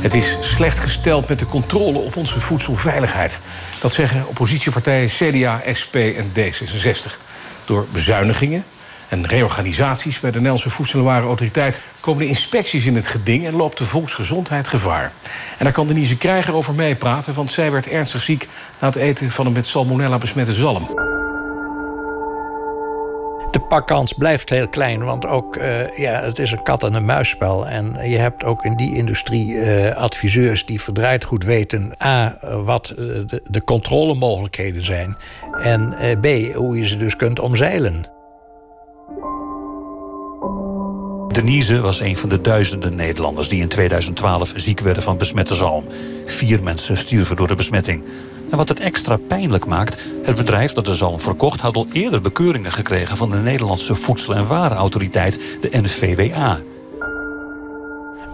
Het 0.00 0.14
is 0.14 0.36
slecht 0.40 0.78
gesteld 0.78 1.28
met 1.28 1.38
de 1.38 1.46
controle 1.46 1.98
op 1.98 2.16
onze 2.16 2.40
voedselveiligheid. 2.40 3.40
Dat 3.80 3.92
zeggen 3.92 4.28
oppositiepartijen 4.28 5.08
CDA, 5.08 5.62
SP 5.80 5.94
en 5.94 6.32
D66. 6.38 7.12
Door 7.64 7.86
bezuinigingen 7.92 8.64
en 9.08 9.26
reorganisaties 9.26 10.20
bij 10.20 10.30
de 10.30 10.36
Nederlandse 10.36 10.70
Voedsel- 10.70 11.10
en 11.10 11.72
komen 12.00 12.22
de 12.22 12.28
inspecties 12.28 12.86
in 12.86 12.96
het 12.96 13.08
geding 13.08 13.46
en 13.46 13.54
loopt 13.54 13.78
de 13.78 13.84
volksgezondheid 13.84 14.68
gevaar. 14.68 15.12
En 15.58 15.64
daar 15.64 15.72
kan 15.72 15.86
Denise 15.86 16.16
Krijger 16.16 16.54
over 16.54 16.74
meepraten, 16.74 17.34
want 17.34 17.50
zij 17.50 17.70
werd 17.70 17.88
ernstig 17.88 18.22
ziek 18.22 18.48
na 18.78 18.86
het 18.86 18.96
eten 18.96 19.30
van 19.30 19.46
een 19.46 19.52
met 19.52 19.66
salmonella 19.66 20.18
besmette 20.18 20.52
zalm 20.52 21.07
de 23.50 23.60
pakkans 23.60 24.12
blijft 24.12 24.50
heel 24.50 24.68
klein, 24.68 25.04
want 25.04 25.26
ook, 25.26 25.56
uh, 25.56 25.98
ja, 25.98 26.22
het 26.22 26.38
is 26.38 26.52
een 26.52 26.62
kat- 26.62 26.82
en 26.82 26.94
een 26.94 27.04
muisspel. 27.04 27.66
En 27.68 28.10
je 28.10 28.16
hebt 28.16 28.44
ook 28.44 28.64
in 28.64 28.76
die 28.76 28.96
industrie 28.96 29.54
uh, 29.54 29.96
adviseurs 29.96 30.66
die 30.66 30.80
verdraaid 30.80 31.24
goed 31.24 31.44
weten... 31.44 31.92
A, 32.04 32.38
wat 32.64 32.86
de, 32.96 33.42
de 33.50 33.64
controlemogelijkheden 33.64 34.84
zijn... 34.84 35.16
en 35.62 35.94
B, 36.20 36.26
hoe 36.54 36.76
je 36.76 36.86
ze 36.86 36.96
dus 36.96 37.16
kunt 37.16 37.40
omzeilen. 37.40 38.16
Denise 41.28 41.80
was 41.80 42.00
een 42.00 42.16
van 42.16 42.28
de 42.28 42.40
duizenden 42.40 42.94
Nederlanders 42.94 43.48
die 43.48 43.60
in 43.60 43.68
2012 43.68 44.52
ziek 44.54 44.80
werden 44.80 45.02
van 45.02 45.18
besmette 45.18 45.54
zalm. 45.54 45.84
Vier 46.26 46.62
mensen 46.62 46.96
stierven 46.96 47.36
door 47.36 47.48
de 47.48 47.54
besmetting. 47.54 48.04
En 48.50 48.56
wat 48.56 48.68
het 48.68 48.80
extra 48.80 49.16
pijnlijk 49.16 49.66
maakt, 49.66 49.98
het 50.22 50.36
bedrijf 50.36 50.72
dat 50.72 50.84
de 50.84 50.94
zalm 50.94 51.20
verkocht... 51.20 51.60
had 51.60 51.76
al 51.76 51.86
eerder 51.92 52.20
bekeuringen 52.20 52.72
gekregen 52.72 53.16
van 53.16 53.30
de 53.30 53.36
Nederlandse 53.36 53.94
Voedsel- 53.94 54.34
en 54.34 54.46
Warenautoriteit, 54.46 55.40
de 55.60 55.80
NVWA. 55.82 56.58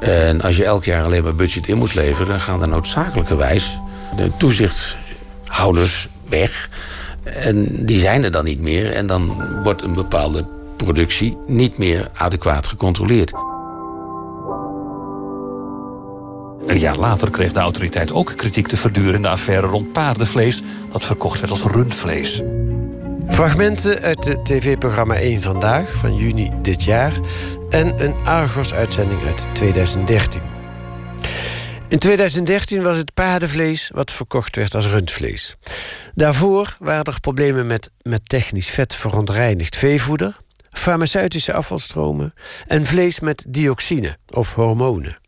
En 0.00 0.40
als 0.40 0.57
je 0.57 0.64
elk 0.64 0.85
jaar 0.85 1.05
alleen 1.05 1.22
maar 1.22 1.35
budget 1.35 1.68
in 1.68 1.79
moet 1.79 1.94
leveren... 1.94 2.29
dan 2.29 2.40
gaan 2.40 2.62
er 2.62 2.68
noodzakelijkerwijs 2.68 3.79
de 4.16 4.31
toezichthouders 4.38 6.09
weg. 6.29 6.70
En 7.22 7.87
die 7.87 7.98
zijn 7.98 8.24
er 8.24 8.31
dan 8.31 8.44
niet 8.44 8.61
meer. 8.61 8.92
En 8.92 9.07
dan 9.07 9.42
wordt 9.62 9.83
een 9.83 9.94
bepaalde 9.94 10.46
productie 10.77 11.37
niet 11.46 11.79
meer 11.79 12.11
adequaat 12.14 12.66
gecontroleerd. 12.66 13.33
Een 16.66 16.79
jaar 16.79 16.96
later 16.96 17.31
kreeg 17.31 17.53
de 17.53 17.61
autoriteit 17.61 18.12
ook 18.12 18.33
kritiek 18.37 18.66
te 18.66 18.77
verduren 18.77 19.14
in 19.14 19.22
de 19.22 19.29
affaire 19.29 19.66
rond 19.66 19.92
paardenvlees, 19.92 20.62
dat 20.92 21.05
verkocht 21.05 21.40
werd 21.40 21.53
als 21.53 21.62
rundvlees. 21.62 22.42
Fragmenten 23.29 24.00
uit 24.00 24.24
het 24.24 24.44
tv-programma 24.44 25.14
1 25.14 25.42
Vandaag 25.42 25.94
van 25.94 26.16
juni 26.16 26.53
dit 26.62 26.85
jaar 26.85 27.12
en 27.70 28.05
een 28.05 28.14
Argos-uitzending 28.24 29.27
uit 29.27 29.46
2013. 29.53 30.42
In 31.88 31.98
2013 31.98 32.83
was 32.83 32.96
het 32.96 33.14
paardenvlees 33.14 33.90
wat 33.94 34.11
verkocht 34.11 34.57
werd 34.57 34.74
als 34.74 34.87
rundvlees. 34.87 35.57
Daarvoor 36.14 36.74
waren 36.79 37.05
er 37.05 37.20
problemen 37.20 37.66
met, 37.66 37.90
met 38.03 38.29
technisch 38.29 38.70
vet 38.70 38.94
verontreinigd 38.94 39.77
veevoeder, 39.77 40.37
farmaceutische 40.70 41.53
afvalstromen 41.53 42.35
en 42.66 42.85
vlees 42.85 43.20
met 43.20 43.44
dioxine 43.48 44.16
of 44.29 44.55
hormonen. 44.55 45.22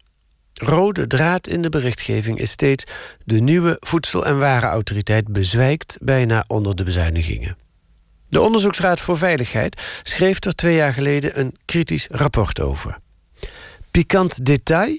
Rode 0.63 1.07
draad 1.07 1.49
in 1.49 1.61
de 1.61 1.69
berichtgeving 1.69 2.39
is 2.39 2.51
steeds 2.51 2.85
de 3.25 3.41
nieuwe 3.41 3.77
Voedsel- 3.81 4.27
en 4.27 4.39
Warenautoriteit 4.39 5.29
bezwijkt 5.29 5.99
bijna 6.01 6.45
onder 6.47 6.77
de 6.77 6.85
bezuinigingen. 6.85 7.57
De 8.29 8.41
Onderzoeksraad 8.41 9.01
voor 9.01 9.19
Veiligheid 9.19 9.83
schreef 10.03 10.45
er 10.45 10.55
twee 10.55 10.75
jaar 10.75 10.93
geleden 10.93 11.41
een 11.41 11.57
kritisch 11.65 12.07
rapport 12.11 12.61
over. 12.61 12.99
Pikant 13.91 14.45
detail: 14.47 14.99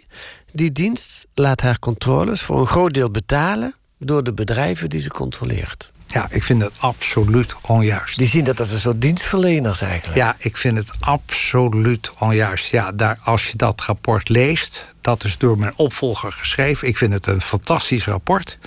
die 0.51 0.71
dienst 0.71 1.25
laat 1.33 1.61
haar 1.61 1.79
controles 1.79 2.41
voor 2.41 2.59
een 2.59 2.67
groot 2.67 2.93
deel 2.93 3.11
betalen 3.11 3.75
door 3.99 4.23
de 4.23 4.33
bedrijven 4.33 4.89
die 4.89 4.99
ze 4.99 5.09
controleert. 5.09 5.91
Ja, 6.07 6.27
ik 6.29 6.43
vind 6.43 6.61
het 6.61 6.71
absoluut 6.77 7.55
onjuist. 7.61 8.17
Die 8.17 8.27
zien 8.27 8.43
dat 8.43 8.59
als 8.59 8.71
een 8.71 8.79
soort 8.79 9.01
dienstverleners 9.01 9.81
eigenlijk. 9.81 10.17
Ja, 10.17 10.35
ik 10.37 10.57
vind 10.57 10.77
het 10.77 10.91
absoluut 10.99 12.11
onjuist. 12.19 12.71
Ja, 12.71 12.91
daar, 12.91 13.19
als 13.23 13.47
je 13.47 13.57
dat 13.57 13.81
rapport 13.81 14.29
leest, 14.29 14.85
dat 15.07 15.23
is 15.23 15.37
door 15.37 15.57
mijn 15.57 15.73
opvolger 15.75 16.31
geschreven. 16.31 16.87
Ik 16.87 16.97
vind 16.97 17.13
het 17.13 17.27
een 17.27 17.41
fantastisch 17.41 18.05
rapport. 18.05 18.57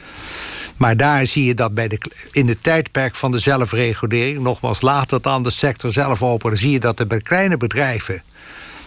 Maar 0.76 0.96
daar 0.96 1.26
zie 1.26 1.44
je 1.44 1.54
dat 1.54 1.74
bij 1.74 1.88
de, 1.88 2.00
in 2.32 2.48
het 2.48 2.62
tijdperk 2.62 3.16
van 3.16 3.30
de 3.30 3.38
zelfregulering, 3.38 4.38
nogmaals, 4.38 4.80
laat 4.80 5.10
het 5.10 5.26
aan 5.26 5.42
de 5.42 5.50
sector 5.50 5.92
zelf 5.92 6.22
open. 6.22 6.50
Dan 6.50 6.58
zie 6.58 6.70
je 6.70 6.80
dat 6.80 7.00
er 7.00 7.06
bij 7.06 7.20
kleine 7.20 7.56
bedrijven, 7.56 8.22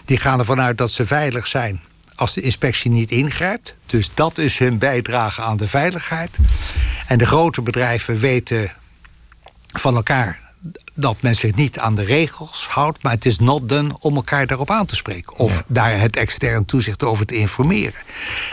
die 0.04 0.16
gaan 0.16 0.38
ervan 0.38 0.60
uit 0.60 0.78
dat 0.78 0.90
ze 0.90 1.06
veilig 1.06 1.46
zijn 1.46 1.82
als 2.14 2.34
de 2.34 2.40
inspectie 2.40 2.90
niet 2.90 3.10
ingrijpt. 3.10 3.74
Dus 3.86 4.10
dat 4.14 4.38
is 4.38 4.58
hun 4.58 4.78
bijdrage 4.78 5.42
aan 5.42 5.56
de 5.56 5.68
veiligheid. 5.68 6.30
En 7.06 7.18
de 7.18 7.26
grote 7.26 7.62
bedrijven 7.62 8.18
weten 8.18 8.72
van 9.72 9.94
elkaar 9.94 10.43
dat 10.94 11.22
men 11.22 11.36
zich 11.36 11.54
niet 11.54 11.78
aan 11.78 11.94
de 11.94 12.04
regels 12.04 12.66
houdt, 12.66 13.02
maar 13.02 13.12
het 13.12 13.24
is 13.24 13.38
not 13.38 13.68
done 13.68 13.96
om 14.00 14.14
elkaar 14.14 14.46
daarop 14.46 14.70
aan 14.70 14.86
te 14.86 14.96
spreken. 14.96 15.36
Of 15.36 15.62
daar 15.66 16.00
het 16.00 16.16
extern 16.16 16.64
toezicht 16.64 17.02
over 17.02 17.26
te 17.26 17.34
informeren. 17.34 18.02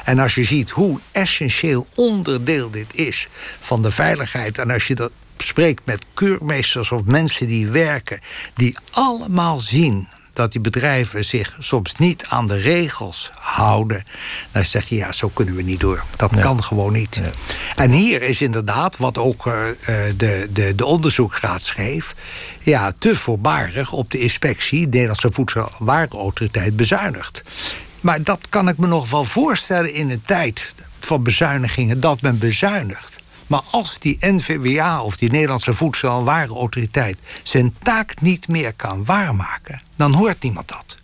En 0.06 0.20
als 0.20 0.36
je 0.36 0.44
ziet 0.44 0.70
hoe 0.70 1.00
essentieel 1.12 1.88
onderdeel 1.96 2.70
dit 2.70 2.88
is 2.92 3.28
van 3.60 3.82
de 3.82 3.92
veiligheid, 3.92 4.58
en 4.58 4.72
als 4.72 4.88
je 4.88 4.96
dat 4.96 5.12
spreekt 5.38 5.82
met 5.86 6.06
keurmeesters 6.14 6.92
of 6.92 7.04
mensen 7.04 7.48
die 7.48 7.68
werken, 7.68 8.20
die 8.56 8.78
allemaal 8.92 9.60
zien 9.60 10.08
dat 10.34 10.52
die 10.52 10.62
bedrijven 10.62 11.26
zich 11.26 11.56
soms 11.60 11.96
niet 11.96 12.26
aan 12.26 12.48
de 12.48 12.58
regels 12.58 13.32
houden. 13.36 14.06
Dan 14.52 14.66
zeg 14.66 14.90
je, 14.90 14.96
ja, 14.96 15.12
zo 15.12 15.30
kunnen 15.30 15.56
we 15.56 15.62
niet 15.62 15.80
door. 15.80 16.04
Dat 16.16 16.40
kan 16.40 16.64
gewoon 16.64 16.94
niet. 16.94 17.20
En 17.76 17.92
hier 17.92 18.22
is 18.22 18.42
inderdaad, 18.42 18.98
wat 18.98 19.18
ook 19.18 19.46
uh, 19.46 19.54
de, 20.18 20.48
de, 20.54 20.76
de 20.76 20.86
onderzoekraad 20.86 21.62
schreef... 21.62 22.16
ja, 22.60 22.92
te 22.98 23.16
voorbarig 23.16 23.92
op 23.92 24.12
de 24.12 24.20
inspectie... 24.20 24.82
de 24.82 24.90
Nederlandse 24.90 25.32
Voedsel- 25.32 25.70
en 25.80 25.86
Warenautoriteit 25.86 26.76
bezuinigt. 26.76 27.44
Maar 28.02 28.24
dat 28.24 28.40
kan 28.50 28.68
ik 28.68 28.78
me 28.78 28.88
nog 28.88 29.10
wel 29.10 29.26
voorstellen 29.26 29.94
in 29.94 30.10
een 30.10 30.24
tijd 30.26 30.74
van 31.00 31.24
bezuinigingen... 31.24 32.00
dat 32.00 32.22
men 32.22 32.38
bezuinigt. 32.38 33.20
Maar 33.52 33.62
als 33.72 34.00
die 34.00 34.18
NVWA 34.20 35.02
of 35.02 35.16
die 35.16 35.32
Nederlandse 35.32 35.74
Voedsel- 35.74 36.18
en 36.18 36.24
Warenautoriteit 36.24 37.18
zijn 37.44 37.76
taak 37.84 38.22
niet 38.22 38.48
meer 38.48 38.74
kan 38.74 39.06
waarmaken, 39.06 39.82
dan 39.96 40.14
hoort 40.14 40.44
niemand 40.44 40.68
dat. 40.68 40.98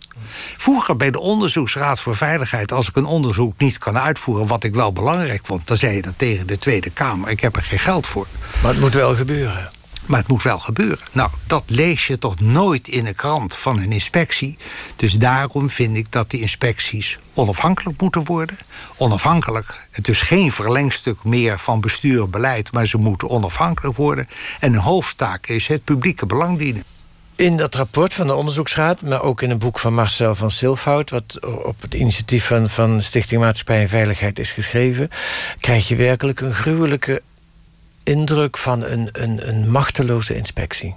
Vroeger 0.56 0.96
bij 0.96 1.10
de 1.10 1.20
Onderzoeksraad 1.20 2.00
voor 2.00 2.16
Veiligheid, 2.16 2.72
als 2.72 2.88
ik 2.88 2.96
een 2.96 3.04
onderzoek 3.04 3.58
niet 3.58 3.78
kan 3.78 3.98
uitvoeren, 3.98 4.46
wat 4.46 4.64
ik 4.64 4.74
wel 4.74 4.92
belangrijk 4.92 5.46
vond, 5.46 5.66
dan 5.66 5.76
zei 5.76 5.96
je 5.96 6.02
dat 6.02 6.14
tegen 6.16 6.46
de 6.46 6.58
Tweede 6.58 6.90
Kamer: 6.90 7.30
ik 7.30 7.40
heb 7.40 7.56
er 7.56 7.62
geen 7.62 7.78
geld 7.78 8.06
voor. 8.06 8.26
Maar 8.62 8.70
het 8.70 8.80
moet 8.80 8.94
wel 8.94 9.14
gebeuren. 9.14 9.70
Maar 10.08 10.18
het 10.18 10.28
moet 10.28 10.42
wel 10.42 10.58
gebeuren. 10.58 10.98
Nou, 11.12 11.30
dat 11.46 11.62
lees 11.66 12.06
je 12.06 12.18
toch 12.18 12.40
nooit 12.40 12.88
in 12.88 13.04
de 13.04 13.14
krant 13.14 13.54
van 13.54 13.78
een 13.78 13.92
inspectie. 13.92 14.58
Dus 14.96 15.12
daarom 15.12 15.70
vind 15.70 15.96
ik 15.96 16.06
dat 16.12 16.30
die 16.30 16.40
inspecties 16.40 17.18
onafhankelijk 17.34 18.00
moeten 18.00 18.24
worden. 18.24 18.58
Onafhankelijk. 18.96 19.86
Het 19.90 20.08
is 20.08 20.20
geen 20.20 20.52
verlengstuk 20.52 21.24
meer 21.24 21.58
van 21.58 21.80
bestuur 21.80 22.22
en 22.22 22.30
beleid, 22.30 22.72
maar 22.72 22.86
ze 22.86 22.98
moeten 22.98 23.28
onafhankelijk 23.28 23.96
worden. 23.96 24.28
En 24.60 24.72
een 24.72 24.80
hoofdtaak 24.80 25.46
is 25.46 25.66
het 25.66 25.84
publieke 25.84 26.26
belang 26.26 26.58
dienen. 26.58 26.84
In 27.38 27.56
dat 27.56 27.74
rapport 27.74 28.14
van 28.14 28.26
de 28.26 28.34
onderzoeksraad, 28.34 29.02
maar 29.02 29.22
ook 29.22 29.42
in 29.42 29.50
een 29.50 29.58
boek 29.58 29.78
van 29.78 29.94
Marcel 29.94 30.34
van 30.34 30.50
Silfhout, 30.50 31.10
wat 31.10 31.40
op 31.64 31.80
het 31.80 31.94
initiatief 31.94 32.46
van, 32.46 32.68
van 32.68 33.00
Stichting 33.00 33.40
Maatschappij 33.40 33.82
en 33.82 33.88
Veiligheid 33.88 34.38
is 34.38 34.52
geschreven, 34.52 35.08
krijg 35.60 35.88
je 35.88 35.96
werkelijk 35.96 36.40
een 36.40 36.54
gruwelijke 36.54 37.22
indruk 38.08 38.58
van 38.58 38.82
een, 38.82 39.08
een, 39.12 39.48
een 39.48 39.70
machteloze 39.70 40.36
inspectie. 40.36 40.94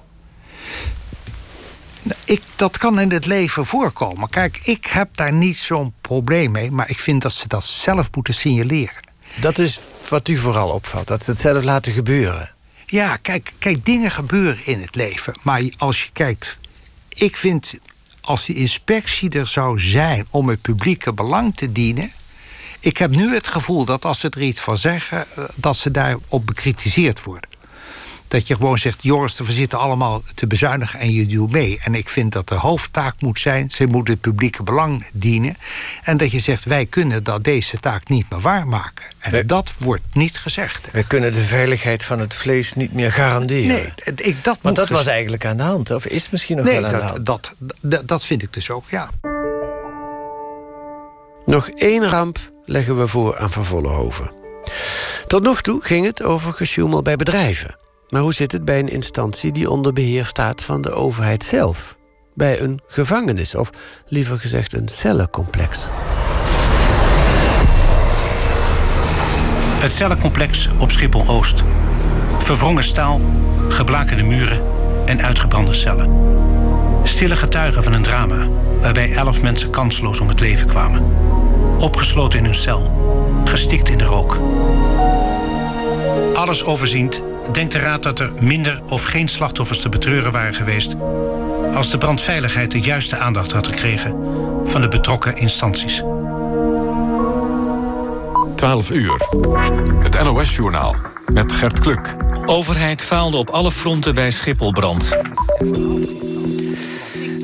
Ik, 2.23 2.41
dat 2.55 2.77
kan 2.77 2.99
in 2.99 3.11
het 3.11 3.25
leven 3.25 3.65
voorkomen. 3.65 4.29
Kijk, 4.29 4.59
ik 4.63 4.85
heb 4.85 5.15
daar 5.15 5.33
niet 5.33 5.57
zo'n 5.57 5.93
probleem 6.01 6.51
mee, 6.51 6.71
maar 6.71 6.89
ik 6.89 6.99
vind 6.99 7.21
dat 7.21 7.33
ze 7.33 7.47
dat 7.47 7.63
zelf 7.63 8.09
moeten 8.13 8.33
signaleren. 8.33 9.09
Dat 9.39 9.57
is 9.57 9.79
wat 10.09 10.27
u 10.27 10.37
vooral 10.37 10.69
opvalt, 10.69 11.07
dat 11.07 11.23
ze 11.23 11.31
het 11.31 11.39
zelf 11.39 11.63
laten 11.63 11.93
gebeuren. 11.93 12.49
Ja, 12.85 13.17
kijk, 13.17 13.53
kijk, 13.59 13.85
dingen 13.85 14.11
gebeuren 14.11 14.65
in 14.65 14.81
het 14.81 14.95
leven. 14.95 15.39
Maar 15.43 15.63
als 15.77 16.03
je 16.03 16.09
kijkt, 16.13 16.57
ik 17.09 17.35
vind 17.35 17.73
als 18.21 18.45
die 18.45 18.55
inspectie 18.55 19.29
er 19.29 19.47
zou 19.47 19.79
zijn 19.79 20.25
om 20.29 20.49
het 20.49 20.61
publieke 20.61 21.13
belang 21.13 21.55
te 21.55 21.71
dienen. 21.71 22.11
Ik 22.81 22.97
heb 22.97 23.11
nu 23.11 23.33
het 23.33 23.47
gevoel 23.47 23.85
dat 23.85 24.05
als 24.05 24.19
ze 24.19 24.29
er 24.29 24.41
iets 24.41 24.61
van 24.61 24.77
zeggen, 24.77 25.25
eh, 25.35 25.43
dat 25.55 25.77
ze 25.77 25.91
daarop 25.91 26.45
bekritiseerd 26.45 27.23
worden. 27.23 27.49
Dat 28.27 28.47
je 28.47 28.55
gewoon 28.55 28.77
zegt, 28.77 29.03
jongens, 29.03 29.37
we 29.37 29.51
zitten 29.51 29.79
allemaal 29.79 30.21
te 30.35 30.47
bezuinigen 30.47 30.99
en 30.99 31.11
je 31.11 31.25
doet 31.25 31.51
mee. 31.51 31.79
En 31.83 31.95
ik 31.95 32.09
vind 32.09 32.31
dat 32.31 32.47
de 32.47 32.55
hoofdtaak 32.55 33.21
moet 33.21 33.39
zijn, 33.39 33.71
ze 33.71 33.85
moeten 33.85 34.13
het 34.13 34.21
publieke 34.21 34.63
belang 34.63 35.05
dienen. 35.13 35.57
En 36.03 36.17
dat 36.17 36.31
je 36.31 36.39
zegt, 36.39 36.65
wij 36.65 36.85
kunnen 36.85 37.23
dat 37.23 37.43
deze 37.43 37.79
taak 37.79 38.09
niet 38.09 38.29
meer 38.29 38.41
waarmaken. 38.41 39.05
En 39.19 39.47
dat 39.47 39.73
wordt 39.77 40.03
niet 40.13 40.37
gezegd. 40.37 40.91
We 40.91 41.03
kunnen 41.07 41.31
de 41.31 41.41
veiligheid 41.41 42.03
van 42.03 42.19
het 42.19 42.33
vlees 42.33 42.73
niet 42.73 42.93
meer 42.93 43.11
garanderen. 43.11 43.67
Nee, 43.67 43.93
ik, 44.15 44.43
dat 44.43 44.57
Want 44.61 44.75
dat 44.75 44.89
was 44.89 45.05
eigenlijk 45.05 45.45
aan 45.45 45.57
de 45.57 45.63
hand, 45.63 45.91
of 45.91 46.05
is 46.05 46.29
misschien 46.29 46.57
nog 46.57 46.65
nee, 46.65 46.81
wel 46.81 46.85
aan 46.85 46.91
dat, 46.91 46.99
de 46.99 47.05
hand? 47.05 47.25
Dat, 47.25 47.55
dat, 47.81 48.07
dat 48.07 48.25
vind 48.25 48.43
ik 48.43 48.53
dus 48.53 48.69
ook, 48.69 48.89
ja. 48.89 49.09
Nog 51.45 51.69
één 51.69 52.09
ramp 52.09 52.50
leggen 52.65 52.97
we 52.97 53.07
voor 53.07 53.37
aan 53.37 53.51
Van 53.51 53.65
Vollenhoven. 53.65 54.31
Tot 55.27 55.43
nog 55.43 55.61
toe 55.61 55.83
ging 55.83 56.05
het 56.05 56.23
over 56.23 56.53
gesjoemel 56.53 57.01
bij 57.01 57.15
bedrijven. 57.15 57.75
Maar 58.09 58.21
hoe 58.21 58.33
zit 58.33 58.51
het 58.51 58.65
bij 58.65 58.79
een 58.79 58.87
instantie 58.87 59.51
die 59.51 59.69
onder 59.69 59.93
beheer 59.93 60.25
staat 60.25 60.63
van 60.63 60.81
de 60.81 60.91
overheid 60.91 61.43
zelf? 61.43 61.97
Bij 62.33 62.61
een 62.61 62.81
gevangenis, 62.87 63.55
of 63.55 63.69
liever 64.07 64.39
gezegd 64.39 64.73
een 64.73 64.87
cellencomplex. 64.87 65.87
Het 69.81 69.91
cellencomplex 69.91 70.69
op 70.79 70.91
Schiphol-Oost. 70.91 71.63
Verwrongen 72.39 72.83
staal, 72.83 73.21
geblakerde 73.67 74.23
muren 74.23 74.61
en 75.05 75.21
uitgebrande 75.21 75.73
cellen. 75.73 76.09
Stille 77.03 77.35
getuigen 77.35 77.83
van 77.83 77.93
een 77.93 78.03
drama 78.03 78.47
waarbij 78.79 79.13
elf 79.13 79.41
mensen 79.41 79.69
kansloos 79.69 80.19
om 80.19 80.27
het 80.27 80.39
leven 80.39 80.67
kwamen. 80.67 81.03
Opgesloten 81.81 82.39
in 82.39 82.45
hun 82.45 82.55
cel, 82.55 82.91
gestikt 83.45 83.89
in 83.89 83.97
de 83.97 84.03
rook. 84.03 84.37
Alles 86.33 86.63
overziend 86.63 87.21
denkt 87.51 87.71
de 87.71 87.79
Raad 87.79 88.03
dat 88.03 88.19
er 88.19 88.33
minder 88.39 88.81
of 88.89 89.03
geen 89.03 89.27
slachtoffers 89.27 89.81
te 89.81 89.89
betreuren 89.89 90.31
waren 90.31 90.53
geweest... 90.53 90.95
als 91.73 91.89
de 91.89 91.97
brandveiligheid 91.97 92.71
de 92.71 92.79
juiste 92.79 93.17
aandacht 93.17 93.51
had 93.51 93.67
gekregen 93.67 94.15
van 94.65 94.81
de 94.81 94.87
betrokken 94.87 95.35
instanties. 95.35 96.03
12 98.55 98.89
uur. 98.89 99.27
Het 100.03 100.23
NOS-journaal 100.23 100.95
met 101.33 101.51
Gert 101.51 101.79
Kluk. 101.79 102.15
Overheid 102.45 103.01
faalde 103.01 103.37
op 103.37 103.49
alle 103.49 103.71
fronten 103.71 104.15
bij 104.15 104.31
Schipholbrand. 104.31 105.17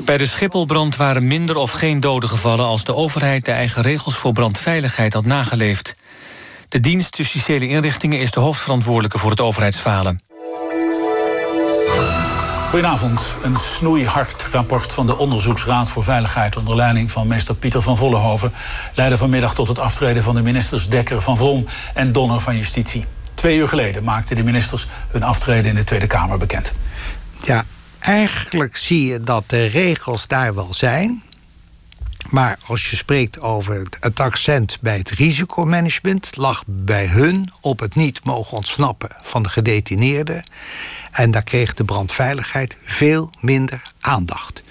Bij 0.08 0.18
de 0.18 0.26
Schipholbrand 0.26 0.96
waren 0.96 1.26
minder 1.26 1.56
of 1.56 1.70
geen 1.70 2.00
doden 2.00 2.28
gevallen... 2.28 2.66
als 2.66 2.84
de 2.84 2.94
overheid 2.94 3.44
de 3.44 3.52
eigen 3.52 3.82
regels 3.82 4.16
voor 4.16 4.32
brandveiligheid 4.32 5.12
had 5.12 5.24
nageleefd. 5.24 5.96
De 6.68 6.80
dienst 6.80 7.16
justitiële 7.16 7.68
inrichtingen 7.68 8.20
is 8.20 8.30
de 8.30 8.40
hoofdverantwoordelijke 8.40 9.18
voor 9.18 9.30
het 9.30 9.40
overheidsfalen. 9.40 10.20
Goedenavond. 12.68 13.34
Een 13.42 13.56
snoeihard 13.56 14.46
rapport 14.52 14.92
van 14.92 15.06
de 15.06 15.18
Onderzoeksraad 15.18 15.90
voor 15.90 16.04
Veiligheid... 16.04 16.56
onder 16.56 16.76
leiding 16.76 17.12
van 17.12 17.26
meester 17.26 17.54
Pieter 17.54 17.82
van 17.82 17.96
Vollenhoven... 17.96 18.52
leidde 18.94 19.16
vanmiddag 19.16 19.54
tot 19.54 19.68
het 19.68 19.78
aftreden 19.78 20.22
van 20.22 20.34
de 20.34 20.42
ministers 20.42 20.88
Dekker 20.88 21.22
van 21.22 21.36
Vrom... 21.36 21.66
en 21.94 22.12
Donner 22.12 22.40
van 22.40 22.56
Justitie. 22.56 23.06
Twee 23.34 23.56
uur 23.56 23.68
geleden 23.68 24.04
maakten 24.04 24.36
de 24.36 24.44
ministers 24.44 24.86
hun 25.08 25.22
aftreden 25.22 25.70
in 25.70 25.74
de 25.74 25.84
Tweede 25.84 26.06
Kamer 26.06 26.38
bekend. 26.38 26.72
Ja, 27.40 27.64
eigenlijk 28.08 28.76
zie 28.76 29.06
je 29.06 29.20
dat 29.20 29.44
de 29.46 29.64
regels 29.64 30.26
daar 30.26 30.54
wel 30.54 30.74
zijn. 30.74 31.22
Maar 32.30 32.58
als 32.66 32.90
je 32.90 32.96
spreekt 32.96 33.40
over 33.40 33.86
het 34.00 34.20
accent 34.20 34.78
bij 34.80 34.96
het 34.96 35.10
risicomanagement, 35.10 36.36
lag 36.36 36.62
bij 36.66 37.06
hun 37.06 37.52
op 37.60 37.80
het 37.80 37.94
niet 37.94 38.24
mogen 38.24 38.56
ontsnappen 38.56 39.16
van 39.20 39.42
de 39.42 39.48
gedetineerden. 39.48 40.42
En 41.10 41.30
daar 41.30 41.42
kreeg 41.42 41.74
de 41.74 41.84
brandveiligheid 41.84 42.76
veel 42.82 43.30
minder 43.40 43.92
aandacht. 44.00 44.62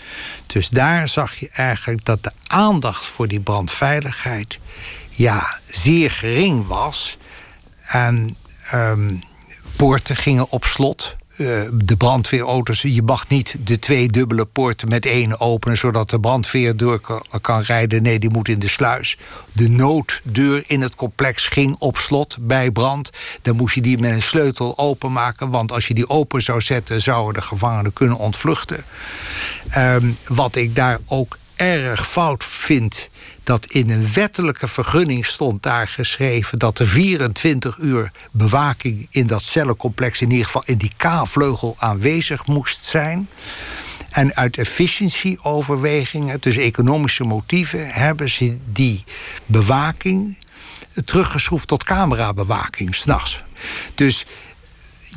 Dus 0.45 0.69
daar 0.69 1.07
zag 1.07 1.35
je 1.35 1.49
eigenlijk 1.49 2.05
dat 2.05 2.23
de 2.23 2.31
aandacht 2.47 3.05
voor 3.05 3.27
die 3.27 3.39
brandveiligheid 3.39 4.59
ja, 5.09 5.59
zeer 5.65 6.11
gering 6.11 6.67
was. 6.67 7.17
En 7.81 8.37
ehm, 8.71 9.15
poorten 9.75 10.15
gingen 10.15 10.49
op 10.49 10.65
slot. 10.65 11.15
Uh, 11.37 11.61
de 11.71 11.95
brandweerauto's, 11.97 12.81
je 12.81 13.01
mag 13.01 13.27
niet 13.27 13.55
de 13.63 13.79
twee 13.79 14.07
dubbele 14.07 14.45
poorten 14.45 14.87
met 14.87 15.05
één 15.05 15.39
openen... 15.39 15.77
zodat 15.77 16.09
de 16.09 16.19
brandweer 16.19 16.77
door 16.77 17.23
kan, 17.41 17.61
rijden. 17.61 18.01
Nee, 18.01 18.19
die 18.19 18.29
moet 18.29 18.47
in 18.47 18.59
de 18.59 18.67
sluis. 18.67 19.17
De 19.51 19.69
nooddeur 19.69 20.63
in 20.67 20.81
het 20.81 20.95
complex 20.95 21.47
ging 21.47 21.75
op 21.79 21.97
slot 21.97 22.37
bij 22.39 22.71
brand. 22.71 23.11
Dan 23.41 23.55
moest 23.55 23.75
je 23.75 23.81
die 23.81 23.97
met 23.97 24.11
een 24.11 24.21
sleutel 24.21 24.77
openmaken... 24.77 25.49
want 25.49 25.71
als 25.71 25.87
je 25.87 25.93
die 25.93 26.09
open 26.09 26.43
zou 26.43 26.61
zetten... 26.61 27.01
zouden 27.01 27.41
de 27.41 27.47
gevangenen 27.47 27.93
kunnen 27.93 28.17
ontvluchten. 28.17 28.83
Um, 29.77 30.17
wat 30.27 30.55
ik 30.55 30.75
daar 30.75 30.99
ook 31.05 31.37
erg 31.57 32.09
fout 32.09 32.43
vind 32.43 33.09
dat 33.43 33.65
in 33.65 33.89
een 33.89 34.13
wettelijke 34.13 34.67
vergunning 34.67 35.25
stond 35.25 35.63
daar 35.63 35.87
geschreven 35.87 36.59
dat 36.59 36.79
er 36.79 36.87
24 36.87 37.77
uur 37.77 38.11
bewaking 38.31 39.07
in 39.09 39.27
dat 39.27 39.43
cellencomplex, 39.43 40.21
in 40.21 40.31
ieder 40.31 40.45
geval 40.45 40.63
in 40.65 40.77
die 40.77 40.91
K-vleugel, 40.97 41.75
aanwezig 41.77 42.45
moest 42.45 42.85
zijn. 42.85 43.29
En 44.09 44.35
uit 44.35 44.57
efficiëntieoverwegingen, 44.57 46.41
dus 46.41 46.57
economische 46.57 47.23
motieven, 47.23 47.89
hebben 47.89 48.29
ze 48.29 48.57
die 48.71 49.03
bewaking 49.45 50.37
teruggeschroefd 51.05 51.67
tot 51.67 51.83
camerabewaking 51.83 52.95
s'nachts. 52.95 53.43
Dus 53.95 54.25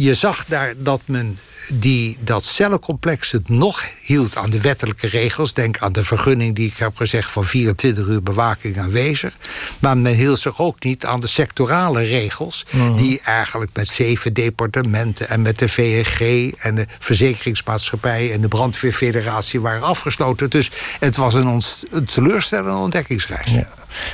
je 0.05 0.15
zag 0.15 0.45
daar 0.45 0.75
dat 0.77 1.01
men 1.05 1.39
die 1.75 2.19
dat 2.21 2.45
cellencomplex 2.45 3.31
het 3.31 3.49
nog 3.49 3.85
hield 4.03 4.37
aan 4.37 4.51
de 4.51 4.61
wettelijke 4.61 5.07
regels. 5.07 5.55
Denk 5.55 5.79
aan 5.79 5.93
de 5.93 6.05
vergunning 6.05 6.57
die 6.57 6.69
ik 6.69 6.77
heb 6.77 6.97
gezegd 6.97 7.31
van 7.31 7.45
24 7.45 8.07
uur 8.07 8.23
bewaking 8.23 8.79
aanwezig. 8.79 9.37
Maar 9.79 9.99
men 9.99 10.15
hield 10.15 10.39
zich 10.39 10.61
ook 10.61 10.85
niet 10.85 11.05
aan 11.05 11.21
de 11.21 11.27
sectorale 11.27 12.03
regels... 12.03 12.67
Mhm. 12.71 12.97
die 12.97 13.21
eigenlijk 13.21 13.71
met 13.75 13.89
zeven 13.89 14.33
departementen 14.33 15.29
en 15.29 15.43
met 15.43 15.59
de 15.59 15.69
VNG... 15.69 16.53
en 16.59 16.75
de 16.75 16.87
verzekeringsmaatschappij 16.99 18.33
en 18.33 18.41
de 18.41 18.49
brandweerfederatie 18.49 19.61
waren 19.61 19.83
afgesloten. 19.83 20.51
Dus 20.51 20.71
het 21.01 21.17
was 21.17 21.35
een, 21.35 21.63
een 21.91 22.05
teleurstellende 22.05 22.79
ontdekkingsreis. 22.79 23.51
Ja. 23.51 23.69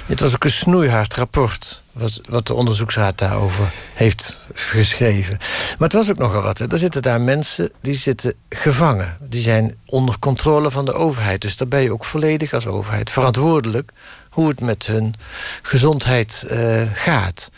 Het 0.06 0.20
was 0.20 0.34
ook 0.34 0.44
een 0.44 0.50
snoeihard 0.50 1.14
rapport 1.14 1.82
wat, 1.92 2.20
wat 2.28 2.46
de 2.46 2.54
onderzoeksraad 2.54 3.18
daarover 3.18 3.70
heeft 3.94 4.36
geschreven. 4.58 5.36
Maar 5.78 5.88
het 5.88 5.92
was 5.92 6.10
ook 6.10 6.18
nogal 6.18 6.42
wat. 6.42 6.58
Er 6.58 6.78
zitten 6.78 7.02
daar 7.02 7.20
mensen 7.20 7.70
die 7.80 7.94
zitten 7.94 8.34
gevangen. 8.48 9.16
Die 9.20 9.42
zijn 9.42 9.74
onder 9.86 10.18
controle 10.18 10.70
van 10.70 10.84
de 10.84 10.92
overheid. 10.92 11.40
Dus 11.40 11.56
daar 11.56 11.68
ben 11.68 11.82
je 11.82 11.92
ook 11.92 12.04
volledig 12.04 12.52
als 12.52 12.66
overheid 12.66 13.10
verantwoordelijk 13.10 13.92
hoe 14.30 14.48
het 14.48 14.60
met 14.60 14.86
hun 14.86 15.14
gezondheid 15.62 16.46
uh, 16.50 16.82
gaat. 16.92 17.50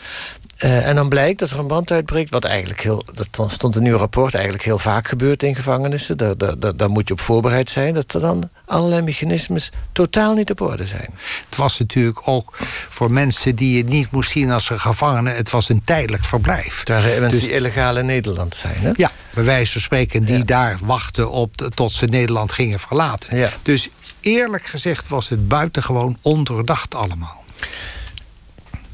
Uh, 0.65 0.87
en 0.87 0.95
dan 0.95 1.09
blijkt 1.09 1.39
dat 1.39 1.51
er 1.51 1.59
een 1.59 1.67
brand 1.67 1.91
uitbreekt, 1.91 2.31
wat 2.31 2.45
eigenlijk 2.45 2.83
heel, 2.83 3.05
dat 3.31 3.51
stond 3.53 3.77
in 3.77 3.87
uw 3.87 3.97
rapport, 3.97 4.35
eigenlijk 4.35 4.65
heel 4.65 4.79
vaak 4.79 5.09
gebeurt 5.09 5.43
in 5.43 5.55
gevangenissen. 5.55 6.17
Daar, 6.17 6.37
daar, 6.37 6.77
daar 6.77 6.91
moet 6.91 7.09
je 7.09 7.15
op 7.15 7.21
voorbereid 7.21 7.71
zijn, 7.71 7.95
dat 7.95 8.15
er 8.15 8.21
dan 8.21 8.51
allerlei 8.65 9.03
mechanismes 9.03 9.73
totaal 9.93 10.35
niet 10.35 10.51
op 10.51 10.61
orde 10.61 10.87
zijn. 10.87 11.11
Het 11.45 11.57
was 11.57 11.79
natuurlijk 11.79 12.29
ook 12.29 12.57
voor 12.89 13.11
mensen 13.11 13.57
die 13.57 13.77
je 13.77 13.85
niet 13.85 14.11
moest 14.11 14.31
zien 14.31 14.51
als 14.51 14.71
een 14.71 14.81
gevangene, 14.81 15.31
het 15.31 15.51
was 15.51 15.69
een 15.69 15.83
tijdelijk 15.85 16.25
verblijf. 16.25 16.83
Mensen 16.87 17.31
dus, 17.31 17.41
die 17.41 17.53
illegaal 17.53 17.97
in 17.97 18.07
Nederland 18.07 18.55
zijn, 18.55 18.79
hè? 18.79 18.93
Ja, 18.97 19.11
bij 19.31 19.45
wijze 19.45 19.73
van 19.73 19.81
spreken, 19.81 20.25
die 20.25 20.45
daar 20.45 20.79
wachten 20.83 21.31
op 21.31 21.55
tot 21.75 21.93
ze 21.93 22.07
Nederland 22.07 22.53
gingen 22.53 22.79
verlaten. 22.79 23.37
Ja. 23.37 23.51
Dus 23.63 23.89
eerlijk 24.21 24.67
gezegd 24.67 25.09
was 25.09 25.29
het 25.29 25.49
buitengewoon 25.49 26.19
ondoordacht 26.23 26.95
allemaal. 26.95 27.45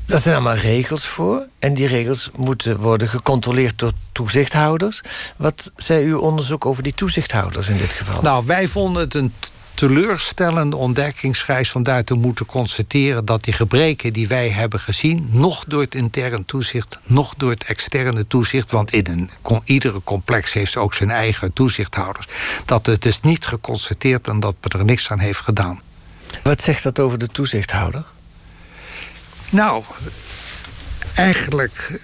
Daar 0.07 0.21
zijn 0.21 0.35
allemaal 0.35 0.57
regels 0.57 1.07
voor. 1.07 1.47
En 1.59 1.75
die 1.75 1.87
regels 1.87 2.31
moeten 2.37 2.77
worden 2.77 3.09
gecontroleerd 3.09 3.79
door 3.79 3.93
toezichthouders. 4.13 5.01
Wat 5.37 5.73
zei 5.77 6.05
uw 6.05 6.19
onderzoek 6.19 6.67
over 6.67 6.83
die 6.83 6.95
toezichthouders 6.95 7.69
in 7.69 7.77
dit 7.77 7.93
geval? 7.93 8.23
Nou, 8.23 8.47
wij 8.47 8.69
vonden 8.69 9.03
het 9.03 9.15
een 9.15 9.33
teleurstellende 9.75 10.77
ontdekkingsreis 10.77 11.71
van 11.71 11.83
daar 11.83 12.05
te 12.05 12.15
moeten 12.15 12.47
constateren 12.47 13.25
dat 13.25 13.45
die 13.45 13.53
gebreken 13.53 14.13
die 14.13 14.29
wij 14.29 14.49
hebben 14.49 14.81
gezien, 14.81 15.29
nog 15.31 15.65
door 15.69 15.81
het 15.81 15.95
intern 15.95 16.45
toezicht, 16.45 16.99
nog 17.05 17.35
door 17.37 17.51
het 17.51 17.65
externe 17.65 18.27
toezicht, 18.27 18.71
want 18.71 18.93
in 18.93 19.07
een, 19.07 19.31
iedere 19.65 20.01
complex 20.05 20.53
heeft 20.53 20.77
ook 20.77 20.95
zijn 20.95 21.11
eigen 21.11 21.53
toezichthouders, 21.53 22.27
dat 22.65 22.87
het 22.87 23.07
is 23.07 23.21
niet 23.21 23.47
geconstateerd 23.47 24.29
en 24.29 24.41
dat 24.41 24.55
men 24.61 24.81
er 24.81 24.85
niks 24.85 25.11
aan 25.11 25.19
heeft 25.19 25.41
gedaan. 25.41 25.79
Wat 26.43 26.63
zegt 26.63 26.83
dat 26.83 27.01
over 27.01 27.19
de 27.19 27.29
toezichthouder? 27.29 28.05
Nou, 29.55 29.85
eigenlijk 31.15 32.01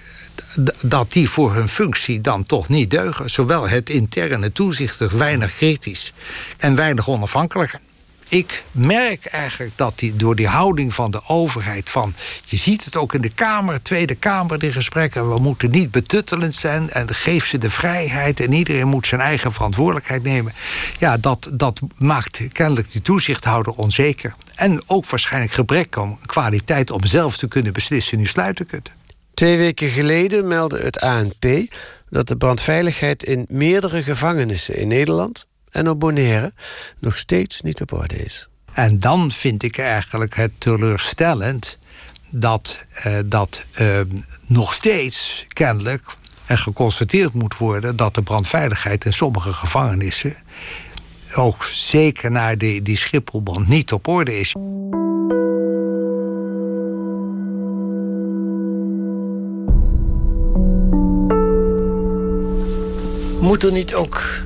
dat 0.85 1.11
die 1.11 1.29
voor 1.29 1.53
hun 1.53 1.69
functie 1.69 2.21
dan 2.21 2.43
toch 2.43 2.69
niet 2.69 2.89
deugen. 2.89 3.29
Zowel 3.29 3.69
het 3.69 3.89
interne 3.89 4.51
toezicht 4.51 5.11
weinig 5.11 5.55
kritisch 5.55 6.13
en 6.57 6.75
weinig 6.75 7.09
onafhankelijk. 7.09 7.79
Ik 8.27 8.63
merk 8.71 9.25
eigenlijk 9.25 9.71
dat 9.75 9.99
die, 9.99 10.15
door 10.15 10.35
die 10.35 10.47
houding 10.47 10.93
van 10.93 11.11
de 11.11 11.21
overheid... 11.27 11.89
van 11.89 12.15
je 12.45 12.57
ziet 12.57 12.85
het 12.85 12.95
ook 12.95 13.13
in 13.13 13.21
de 13.21 13.33
Kamer, 13.33 13.81
Tweede 13.81 14.15
Kamer, 14.15 14.59
de 14.59 14.71
gesprekken... 14.71 15.33
we 15.33 15.39
moeten 15.39 15.71
niet 15.71 15.91
betuttelend 15.91 16.55
zijn 16.55 16.89
en 16.89 17.15
geef 17.15 17.45
ze 17.45 17.57
de 17.57 17.69
vrijheid... 17.69 18.39
en 18.39 18.53
iedereen 18.53 18.87
moet 18.87 19.07
zijn 19.07 19.21
eigen 19.21 19.53
verantwoordelijkheid 19.53 20.23
nemen. 20.23 20.53
Ja, 20.99 21.17
dat, 21.17 21.49
dat 21.53 21.81
maakt 21.97 22.41
kennelijk 22.51 22.91
die 22.91 23.01
toezichthouder 23.01 23.73
onzeker. 23.73 24.35
En 24.61 24.81
ook 24.85 25.09
waarschijnlijk 25.09 25.53
gebrek 25.53 25.97
aan 25.97 26.19
kwaliteit 26.25 26.91
om 26.91 27.05
zelf 27.05 27.37
te 27.37 27.47
kunnen 27.47 27.73
beslissen... 27.73 28.17
nu 28.17 28.25
sluiten 28.25 28.65
kunt. 28.65 28.91
Twee 29.33 29.57
weken 29.57 29.89
geleden 29.89 30.47
meldde 30.47 30.79
het 30.79 30.99
ANP 30.99 31.45
dat 32.09 32.27
de 32.27 32.37
brandveiligheid 32.37 33.23
in 33.23 33.45
meerdere 33.49 34.03
gevangenissen 34.03 34.75
in 34.75 34.87
Nederland 34.87 35.47
en 35.69 35.89
op 35.89 35.99
Bonaire 35.99 36.53
nog 36.99 37.17
steeds 37.17 37.61
niet 37.61 37.81
op 37.81 37.93
orde 37.93 38.15
is. 38.15 38.47
En 38.73 38.99
dan 38.99 39.31
vind 39.31 39.63
ik 39.63 39.77
eigenlijk 39.77 40.35
het 40.35 40.51
teleurstellend 40.57 41.77
dat, 42.29 42.85
uh, 43.05 43.19
dat 43.25 43.61
uh, 43.79 43.99
nog 44.47 44.73
steeds 44.73 45.45
kennelijk 45.47 46.03
er 46.45 46.57
geconstateerd 46.57 47.33
moet 47.33 47.57
worden 47.57 47.95
dat 47.95 48.15
de 48.15 48.21
brandveiligheid 48.21 49.05
in 49.05 49.13
sommige 49.13 49.53
gevangenissen 49.53 50.35
ook 51.35 51.63
zeker 51.63 52.31
naar 52.31 52.57
die, 52.57 52.81
die 52.81 52.97
Schipholbrand 52.97 53.67
niet 53.67 53.93
op 53.93 54.07
orde 54.07 54.39
is. 54.39 54.55
Moet 63.41 63.63
er 63.63 63.71
niet 63.71 63.95
ook 63.95 64.41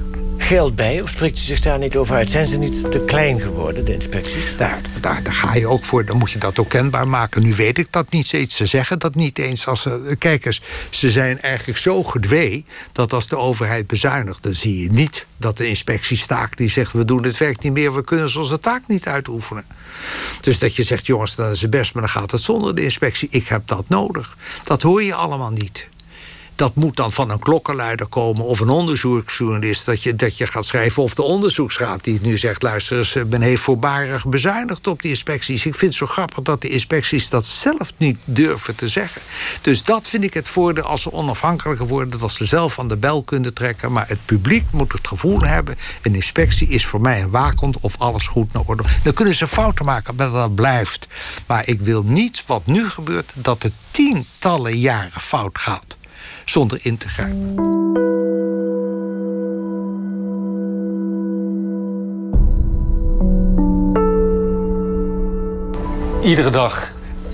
geld 0.46 0.76
bij? 0.76 1.02
Of 1.02 1.10
spreekt 1.10 1.38
u 1.38 1.42
zich 1.42 1.60
daar 1.60 1.78
niet 1.80 1.96
over 1.96 2.16
uit? 2.16 2.30
Zijn 2.30 2.48
ze 2.48 2.58
niet 2.58 2.92
te 2.92 3.00
klein 3.00 3.42
geworden, 3.42 3.86
de 3.86 3.94
inspecties? 3.94 4.58
Daar, 4.58 4.82
daar, 5.02 5.22
ga 5.24 5.56
je 5.56 5.68
ook 5.68 5.84
voor. 5.84 6.06
Dan 6.06 6.18
moet 6.18 6.32
je 6.32 6.40
dat 6.40 6.60
ook 6.60 6.70
kenbaar 6.70 7.08
maken. 7.08 7.44
Nu 7.44 7.56
weet 7.56 7.78
ik 7.78 7.88
dat 7.90 8.12
niet 8.12 8.28
steeds. 8.28 8.56
Ze 8.56 8.66
zeggen 8.66 9.00
dat 9.00 9.16
niet 9.16 9.40
eens. 9.40 9.68
Als 9.68 9.82
ze, 9.82 10.16
kijk 10.20 10.46
eens, 10.46 10.62
ze 10.90 11.10
zijn 11.10 11.42
eigenlijk 11.42 11.80
zo 11.80 12.04
gedwee... 12.04 12.66
dat 12.92 13.14
als 13.14 13.28
de 13.28 13.38
overheid 13.38 13.88
bezuinigt, 13.88 14.44
dan 14.44 14.54
zie 14.54 14.82
je 14.82 14.92
niet... 14.92 15.26
dat 15.38 15.58
de 15.58 15.68
inspectie 15.68 16.18
staakt 16.18 16.58
die 16.58 16.70
zegt... 16.70 16.92
we 16.92 17.06
doen 17.06 17.24
het 17.24 17.38
werk 17.38 17.64
niet 17.64 17.74
meer, 17.74 17.94
we 17.94 18.04
kunnen 18.04 18.38
onze 18.38 18.60
taak 18.60 18.82
niet 18.88 19.08
uitoefenen. 19.08 19.66
Dus 20.42 20.60
dat 20.60 20.76
je 20.76 20.84
zegt, 20.84 21.06
jongens, 21.06 21.36
dat 21.36 21.52
is 21.52 21.62
het 21.62 21.72
best... 21.72 21.94
maar 21.94 22.04
dan 22.04 22.12
gaat 22.12 22.32
het 22.32 22.42
zonder 22.42 22.76
de 22.76 22.84
inspectie. 22.84 23.28
Ik 23.32 23.48
heb 23.48 23.68
dat 23.68 23.86
nodig. 23.88 24.38
Dat 24.64 24.82
hoor 24.82 25.04
je 25.04 25.14
allemaal 25.14 25.52
niet 25.52 25.88
dat 26.56 26.76
moet 26.76 26.96
dan 26.96 27.12
van 27.12 27.30
een 27.30 27.40
klokkenluider 27.40 28.08
komen 28.08 28.46
of 28.46 28.60
een 28.60 28.70
onderzoeksjournalist. 28.70 29.86
Dat 29.86 30.04
je, 30.04 30.16
dat 30.16 30.38
je 30.38 30.48
gaat 30.48 30.66
schrijven. 30.66 31.04
Of 31.04 31.14
de 31.14 31.24
onderzoeksraad 31.24 32.04
die 32.04 32.20
nu 32.22 32.38
zegt: 32.38 32.62
luister 32.62 32.98
eens, 32.98 33.18
ben 33.28 33.42
heeft 33.42 33.62
voorbarig 33.62 34.26
bezuinigd 34.26 34.88
op 34.88 35.02
die 35.02 35.10
inspecties. 35.12 35.66
Ik 35.66 35.76
vind 35.76 35.92
het 35.92 36.00
zo 36.00 36.14
grappig 36.14 36.44
dat 36.44 36.62
de 36.62 36.70
inspecties 36.70 37.30
dat 37.30 37.46
zelf 37.46 37.94
niet 37.98 38.18
durven 38.24 38.76
te 38.76 38.90
zeggen. 38.90 39.22
Dus 39.62 39.84
dat 39.84 40.08
vind 40.08 40.24
ik 40.24 40.34
het 40.34 40.48
voordeel 40.48 40.84
als 40.84 41.02
ze 41.02 41.12
onafhankelijker 41.12 41.88
worden. 41.88 42.20
Dat 42.20 42.32
ze 42.32 42.46
zelf 42.46 42.80
aan 42.80 42.88
de 42.88 42.98
bel 42.98 43.24
kunnen 43.24 43.54
trekken. 43.54 43.92
Maar 43.92 44.08
het 44.08 44.26
publiek 44.26 44.72
moet 44.72 44.92
het 44.92 45.08
gevoel 45.08 45.42
hebben: 45.42 45.78
een 46.02 46.16
inspectie 46.16 46.68
is 46.68 46.86
voor 46.86 47.02
mij 47.02 47.22
een 47.22 47.30
waakhond 47.30 47.80
of 47.80 47.96
alles 47.98 48.28
goed 48.28 48.54
naar 48.54 48.64
orde. 48.66 48.84
Dan 49.04 49.14
kunnen 49.14 49.36
ze 49.36 49.48
fouten 49.48 49.86
maken, 49.86 50.16
maar 50.16 50.32
dat 50.32 50.56
blijft. 50.56 51.08
Maar 51.46 51.68
ik 51.68 51.82
wil 51.82 52.04
niet 52.04 52.44
wat 52.48 52.66
nu 52.66 52.90
gebeurt, 52.90 53.32
dat 53.34 53.64
het 53.64 53.74
tientallen 53.92 54.78
jaren 54.78 55.22
fout 55.22 55.58
gaat 55.58 55.98
zonder 56.46 56.80
in 56.82 56.98
te 56.98 57.10
grijpen. 57.10 57.74
Iedere 66.24 66.50
dag 66.50 66.94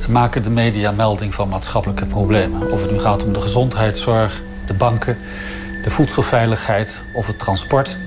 maken 0.10 0.44
de 0.44 0.50
media 0.50 0.92
melding 0.92 1.34
van 1.34 1.50
maatschappelijke 1.50 2.06
problemen. 2.06 2.72
Of 2.72 2.82
het 2.82 2.92
nu 2.92 3.00
gaat 3.00 3.24
om 3.24 3.34
de 3.34 3.42
gezondheidszorg, 3.42 4.42
de 4.66 4.74
banken, 4.74 5.18
de 5.84 5.90
voedselveiligheid 5.90 7.04
of 7.14 7.28
het 7.28 7.40
transport. 7.40 7.98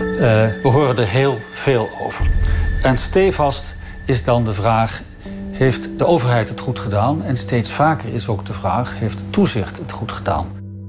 Uh, 0.00 0.18
we 0.62 0.68
horen 0.68 0.98
er 0.98 1.08
heel 1.08 1.40
veel 1.50 1.90
over. 2.00 2.26
En 2.82 2.96
stevast 2.96 3.74
is 4.04 4.24
dan 4.24 4.44
de 4.44 4.54
vraag: 4.54 5.02
heeft 5.64 5.98
de 5.98 6.06
overheid 6.06 6.48
het 6.48 6.60
goed 6.60 6.78
gedaan? 6.78 7.22
En 7.22 7.36
steeds 7.36 7.70
vaker 7.70 8.14
is 8.14 8.28
ook 8.28 8.46
de 8.46 8.52
vraag: 8.52 8.98
heeft 8.98 9.18
het 9.18 9.32
toezicht 9.32 9.78
het 9.78 9.92
goed 9.92 10.12
gedaan? 10.12 10.46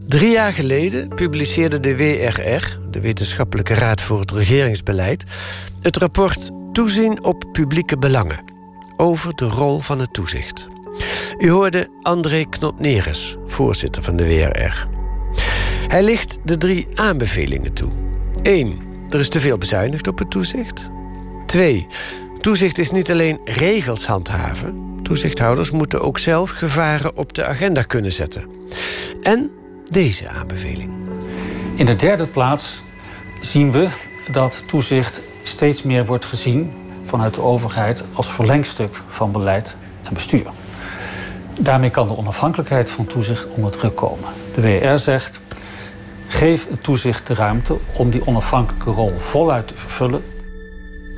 Drie 0.07 0.31
jaar 0.31 0.53
geleden 0.53 1.07
publiceerde 1.07 1.79
de 1.79 1.95
WRR, 1.95 2.79
de 2.89 3.01
Wetenschappelijke 3.01 3.73
Raad 3.73 4.01
voor 4.01 4.19
het 4.19 4.31
Regeringsbeleid, 4.31 5.23
het 5.81 5.97
rapport 5.97 6.51
Toezien 6.71 7.23
op 7.23 7.43
publieke 7.51 7.97
belangen 7.97 8.43
over 8.97 9.35
de 9.35 9.45
rol 9.45 9.79
van 9.79 9.99
het 9.99 10.13
toezicht. 10.13 10.67
U 11.37 11.49
hoorde 11.49 11.87
André 12.01 12.43
Knopneres, 12.43 13.37
voorzitter 13.45 14.03
van 14.03 14.15
de 14.15 14.23
WRR. 14.23 14.87
Hij 15.87 16.03
licht 16.03 16.39
de 16.43 16.57
drie 16.57 16.87
aanbevelingen 16.95 17.73
toe. 17.73 17.91
1. 18.41 18.79
Er 19.09 19.19
is 19.19 19.29
te 19.29 19.39
veel 19.39 19.57
bezuinigd 19.57 20.07
op 20.07 20.17
het 20.17 20.31
toezicht. 20.31 20.89
2. 21.45 21.87
Toezicht 22.41 22.77
is 22.77 22.91
niet 22.91 23.11
alleen 23.11 23.39
regels 23.45 24.05
handhaven. 24.05 24.99
Toezichthouders 25.03 25.71
moeten 25.71 26.01
ook 26.01 26.19
zelf 26.19 26.49
gevaren 26.49 27.17
op 27.17 27.33
de 27.33 27.45
agenda 27.45 27.81
kunnen 27.81 28.11
zetten. 28.11 28.45
En 29.21 29.51
deze 29.83 30.29
aanbeveling. 30.29 30.91
In 31.75 31.85
de 31.85 31.95
derde 31.95 32.27
plaats 32.27 32.81
zien 33.41 33.71
we 33.71 33.87
dat 34.31 34.63
toezicht 34.67 35.21
steeds 35.43 35.83
meer 35.83 36.05
wordt 36.05 36.25
gezien 36.25 36.71
vanuit 37.05 37.35
de 37.35 37.41
overheid 37.41 38.03
als 38.13 38.31
verlengstuk 38.31 39.01
van 39.07 39.31
beleid 39.31 39.77
en 40.03 40.13
bestuur. 40.13 40.45
Daarmee 41.59 41.89
kan 41.89 42.07
de 42.07 42.17
onafhankelijkheid 42.17 42.89
van 42.89 43.05
toezicht 43.05 43.47
onder 43.47 43.71
druk 43.71 43.95
komen. 43.95 44.29
De 44.53 44.61
WR 44.61 44.97
zegt: 44.97 45.41
geef 46.27 46.67
het 46.69 46.83
toezicht 46.83 47.27
de 47.27 47.33
ruimte 47.33 47.77
om 47.93 48.09
die 48.09 48.27
onafhankelijke 48.27 48.89
rol 48.89 49.11
voluit 49.17 49.67
te 49.67 49.77
vervullen. 49.77 50.23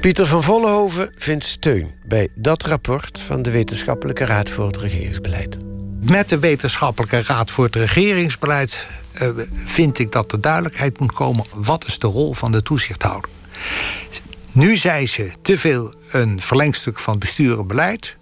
Pieter 0.04 0.26
van 0.28 0.44
Vollenhoven 0.44 1.12
vindt 1.16 1.44
steun 1.44 1.92
bij 2.06 2.28
dat 2.36 2.63
rapport 2.63 3.20
van 3.20 3.42
de 3.42 3.52
Wetenschappelijke 3.52 4.26
Raad 4.26 4.50
voor 4.50 4.66
het 4.66 4.78
Regeringsbeleid. 4.78 5.58
Met 6.02 6.30
de 6.30 6.39
Wetenschappelijke 6.39 7.24
Raad 7.24 7.52
voor 7.52 7.66
het 7.66 7.76
Regeringsbeleid 7.76 8.86
uh, 9.22 9.30
vind 9.54 10.00
ik 10.00 10.12
dat 10.12 10.32
er 10.32 10.42
duidelijkheid 10.42 11.00
moet 11.00 11.12
komen: 11.12 11.46
wat 11.54 11.86
is 11.86 12.00
de 12.00 12.08
rol 12.08 12.34
van 12.34 12.52
de 12.52 12.63
toezichthouder? 12.63 13.30
Nu 14.52 14.78
zijn 14.78 15.08
ze 15.08 15.32
te 15.42 15.58
veel 15.58 15.94
een 16.12 16.42
verlengstuk 16.42 17.00
van 17.00 17.20
bestuur 17.20 17.60
en 17.60 17.68
beleid. 17.68 18.16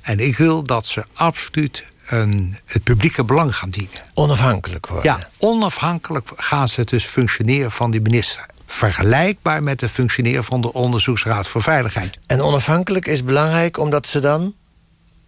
En 0.00 0.18
ik 0.18 0.36
wil 0.36 0.62
dat 0.62 0.86
ze 0.86 1.04
absoluut 1.12 1.84
een, 2.06 2.56
het 2.64 2.82
publieke 2.82 3.24
belang 3.24 3.56
gaan 3.56 3.70
dienen. 3.70 4.00
Onafhankelijk 4.14 4.86
worden. 4.86 5.10
Ja, 5.10 5.28
onafhankelijk 5.38 6.30
gaan 6.36 6.68
ze 6.68 6.84
dus 6.84 7.04
functioneren 7.04 7.70
van 7.70 7.90
die 7.90 8.00
minister. 8.00 8.46
Vergelijkbaar 8.66 9.62
met 9.62 9.80
het 9.80 9.90
functioneren 9.90 10.44
van 10.44 10.60
de 10.60 10.72
Onderzoeksraad 10.72 11.48
voor 11.48 11.62
Veiligheid. 11.62 12.18
En 12.26 12.40
onafhankelijk 12.42 13.06
is 13.06 13.24
belangrijk 13.24 13.78
omdat 13.78 14.06
ze 14.06 14.20
dan. 14.20 14.54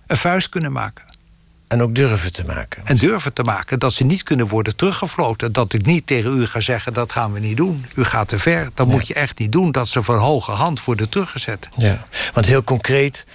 een 0.07 0.17
vuist 0.17 0.49
kunnen 0.49 0.73
maken. 0.73 1.07
En 1.69 1.83
ook 1.83 1.95
durven 1.95 2.33
te 2.33 2.45
maken. 2.45 2.83
En 2.85 2.97
durven 2.97 3.33
te 3.33 3.43
maken 3.43 3.79
dat 3.79 3.93
ze 3.93 4.05
niet 4.05 4.23
kunnen 4.23 4.49
worden 4.49 4.77
teruggefloten. 4.77 5.53
Dat 5.53 5.73
ik 5.73 5.87
niet 5.87 6.07
tegen 6.07 6.39
u 6.41 6.47
ga 6.47 6.61
zeggen, 6.61 6.95
dat 6.95 7.13
gaan 7.13 7.33
we 7.33 7.41
niet 7.41 7.57
doen. 7.57 7.87
U 7.95 8.05
gaat 8.05 8.29
te 8.29 8.39
ver, 8.39 8.71
dat 8.75 8.87
moet 8.87 9.07
je 9.07 9.15
echt 9.15 9.39
niet 9.39 9.53
doen. 9.53 9.73
Dat 9.73 9.89
ze 9.89 10.03
van 10.03 10.19
hoge 10.19 10.51
hand 10.51 10.85
worden 10.85 11.09
teruggezet. 11.09 11.69
Ja, 11.77 12.07
want 12.33 12.47
heel 12.47 12.65
concreet, 12.65 13.27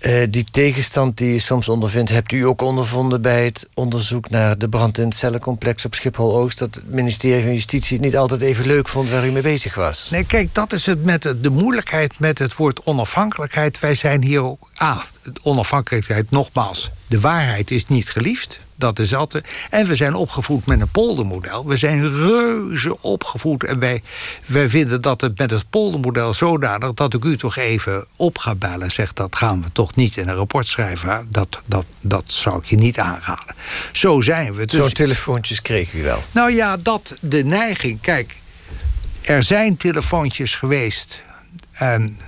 uh, 0.00 0.26
die 0.30 0.44
tegenstand 0.50 1.16
die 1.16 1.32
je 1.32 1.38
soms 1.38 1.68
ondervindt... 1.68 2.10
hebt 2.10 2.32
u 2.32 2.46
ook 2.46 2.62
ondervonden 2.62 3.22
bij 3.22 3.44
het 3.44 3.68
onderzoek 3.74 4.30
naar 4.30 4.58
de 4.58 4.68
brand 4.68 4.98
in 4.98 5.04
het 5.04 5.14
cellencomplex 5.14 5.84
op 5.84 5.94
Schiphol-Oost... 5.94 6.58
dat 6.58 6.74
het 6.74 6.90
ministerie 6.90 7.42
van 7.42 7.52
Justitie 7.52 7.96
het 7.96 8.04
niet 8.04 8.16
altijd 8.16 8.40
even 8.40 8.66
leuk 8.66 8.88
vond 8.88 9.10
waar 9.10 9.26
u 9.26 9.30
mee 9.30 9.42
bezig 9.42 9.74
was? 9.74 10.08
Nee, 10.10 10.24
kijk, 10.24 10.54
dat 10.54 10.72
is 10.72 10.86
het 10.86 11.04
met 11.04 11.34
de 11.40 11.50
moeilijkheid 11.50 12.18
met 12.18 12.38
het 12.38 12.56
woord 12.56 12.84
onafhankelijkheid. 12.84 13.80
Wij 13.80 13.94
zijn 13.94 14.22
hier 14.22 14.42
ook... 14.42 14.70
Ah, 14.74 15.00
onafhankelijkheid, 15.42 16.30
nogmaals, 16.30 16.90
de 17.06 17.20
waarheid 17.20 17.70
is 17.70 17.86
niet 17.86 18.10
geliefd. 18.10 18.60
Dat 18.78 18.98
is 18.98 19.14
altijd. 19.14 19.46
En 19.70 19.86
we 19.86 19.96
zijn 19.96 20.14
opgevoed 20.14 20.66
met 20.66 20.80
een 20.80 20.90
poldermodel. 20.90 21.66
We 21.66 21.76
zijn 21.76 22.10
reuze 22.10 23.02
opgevoed. 23.02 23.64
En 23.64 23.78
wij, 23.78 24.02
wij 24.46 24.68
vinden 24.68 25.00
dat 25.00 25.20
het 25.20 25.38
met 25.38 25.50
het 25.50 25.70
poldermodel 25.70 26.34
zodanig 26.34 26.94
dat 26.94 27.14
ik 27.14 27.24
u 27.24 27.36
toch 27.36 27.56
even 27.56 28.06
op 28.16 28.38
ga 28.38 28.54
bellen 28.54 28.82
en 28.82 28.92
zeg 28.92 29.12
dat 29.12 29.36
gaan 29.36 29.62
we 29.62 29.72
toch 29.72 29.94
niet 29.94 30.16
in 30.16 30.28
een 30.28 30.34
rapport 30.34 30.66
schrijven. 30.66 31.26
Dat, 31.30 31.62
dat, 31.66 31.84
dat 32.00 32.24
zou 32.26 32.58
ik 32.58 32.64
je 32.64 32.76
niet 32.76 32.98
aanraden. 32.98 33.54
Zo 33.92 34.20
zijn 34.20 34.54
we. 34.54 34.66
Dus... 34.66 34.76
Zo'n 34.76 34.92
telefoontjes 34.92 35.62
kreeg 35.62 35.94
u 35.94 36.02
wel. 36.02 36.22
Nou 36.30 36.52
ja, 36.52 36.76
dat 36.76 37.16
de 37.20 37.44
neiging. 37.44 38.00
Kijk, 38.00 38.36
er 39.20 39.42
zijn 39.42 39.76
telefoontjes 39.76 40.54
geweest. 40.54 41.24
En 41.72 42.18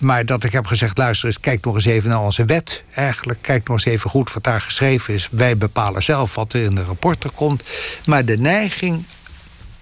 maar 0.00 0.26
dat 0.26 0.44
ik 0.44 0.52
heb 0.52 0.66
gezegd, 0.66 0.98
luister 0.98 1.26
eens, 1.26 1.40
kijk 1.40 1.64
nog 1.64 1.74
eens 1.74 1.84
even 1.84 2.08
naar 2.08 2.20
onze 2.20 2.44
wet. 2.44 2.82
Eigenlijk, 2.94 3.42
kijk 3.42 3.68
nog 3.68 3.76
eens 3.76 3.94
even 3.94 4.10
goed 4.10 4.32
wat 4.32 4.44
daar 4.44 4.60
geschreven 4.60 5.14
is. 5.14 5.28
Wij 5.30 5.56
bepalen 5.56 6.02
zelf 6.02 6.34
wat 6.34 6.52
er 6.52 6.62
in 6.62 6.74
de 6.74 6.84
rapporten 6.84 7.34
komt. 7.34 7.64
Maar 8.06 8.24
de 8.24 8.38
neiging 8.38 9.04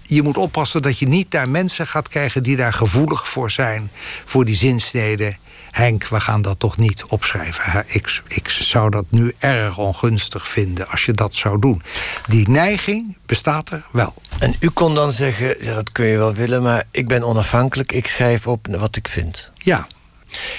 je 0.01 0.21
moet 0.21 0.37
oppassen 0.37 0.81
dat 0.81 0.99
je 0.99 1.07
niet 1.07 1.31
daar 1.31 1.49
mensen 1.49 1.87
gaat 1.87 2.07
krijgen 2.07 2.43
die 2.43 2.55
daar 2.55 2.73
gevoelig 2.73 3.29
voor 3.29 3.51
zijn, 3.51 3.91
voor 4.25 4.45
die 4.45 4.55
zinsneden. 4.55 5.37
Henk, 5.71 6.07
we 6.07 6.19
gaan 6.19 6.41
dat 6.41 6.59
toch 6.59 6.77
niet 6.77 7.03
opschrijven. 7.05 7.83
Ik, 7.87 8.21
ik 8.27 8.49
zou 8.49 8.89
dat 8.89 9.05
nu 9.09 9.33
erg 9.39 9.77
ongunstig 9.77 10.47
vinden 10.47 10.87
als 10.87 11.05
je 11.05 11.13
dat 11.13 11.35
zou 11.35 11.59
doen. 11.59 11.81
Die 12.27 12.49
neiging 12.49 13.17
bestaat 13.25 13.69
er 13.69 13.85
wel. 13.91 14.13
En 14.39 14.55
u 14.59 14.69
kon 14.69 14.95
dan 14.95 15.11
zeggen, 15.11 15.63
ja, 15.63 15.73
dat 15.73 15.91
kun 15.91 16.05
je 16.05 16.17
wel 16.17 16.33
willen, 16.33 16.63
maar 16.63 16.83
ik 16.91 17.07
ben 17.07 17.23
onafhankelijk, 17.23 17.91
ik 17.91 18.07
schrijf 18.07 18.47
op 18.47 18.67
wat 18.69 18.95
ik 18.95 19.07
vind. 19.07 19.51
Ja, 19.57 19.87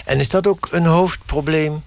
en 0.04 0.18
is 0.18 0.28
dat 0.28 0.46
ook 0.46 0.68
een 0.70 0.86
hoofdprobleem 0.86 1.82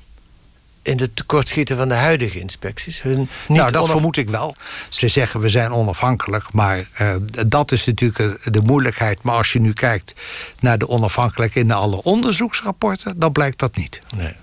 in 0.81 0.97
de 0.97 1.13
tekortschieten 1.13 1.77
van 1.77 1.89
de 1.89 1.95
huidige 1.95 2.39
inspecties? 2.39 3.01
Hun 3.01 3.17
niet 3.17 3.57
nou, 3.57 3.71
dat 3.71 3.89
vermoed 3.89 4.17
ik 4.17 4.29
wel. 4.29 4.55
Ze 4.89 5.07
zeggen 5.07 5.39
we 5.39 5.49
zijn 5.49 5.71
onafhankelijk, 5.71 6.53
maar 6.53 6.87
uh, 7.01 7.15
dat 7.47 7.71
is 7.71 7.85
natuurlijk 7.85 8.53
de 8.53 8.61
moeilijkheid. 8.61 9.21
Maar 9.21 9.35
als 9.35 9.51
je 9.51 9.59
nu 9.59 9.73
kijkt 9.73 10.13
naar 10.59 10.77
de 10.77 10.87
onafhankelijkheid 10.87 11.65
in 11.65 11.71
alle 11.71 12.03
onderzoeksrapporten, 12.03 13.19
dan 13.19 13.31
blijkt 13.31 13.59
dat 13.59 13.75
niet. 13.75 14.01
Nee, 14.15 14.35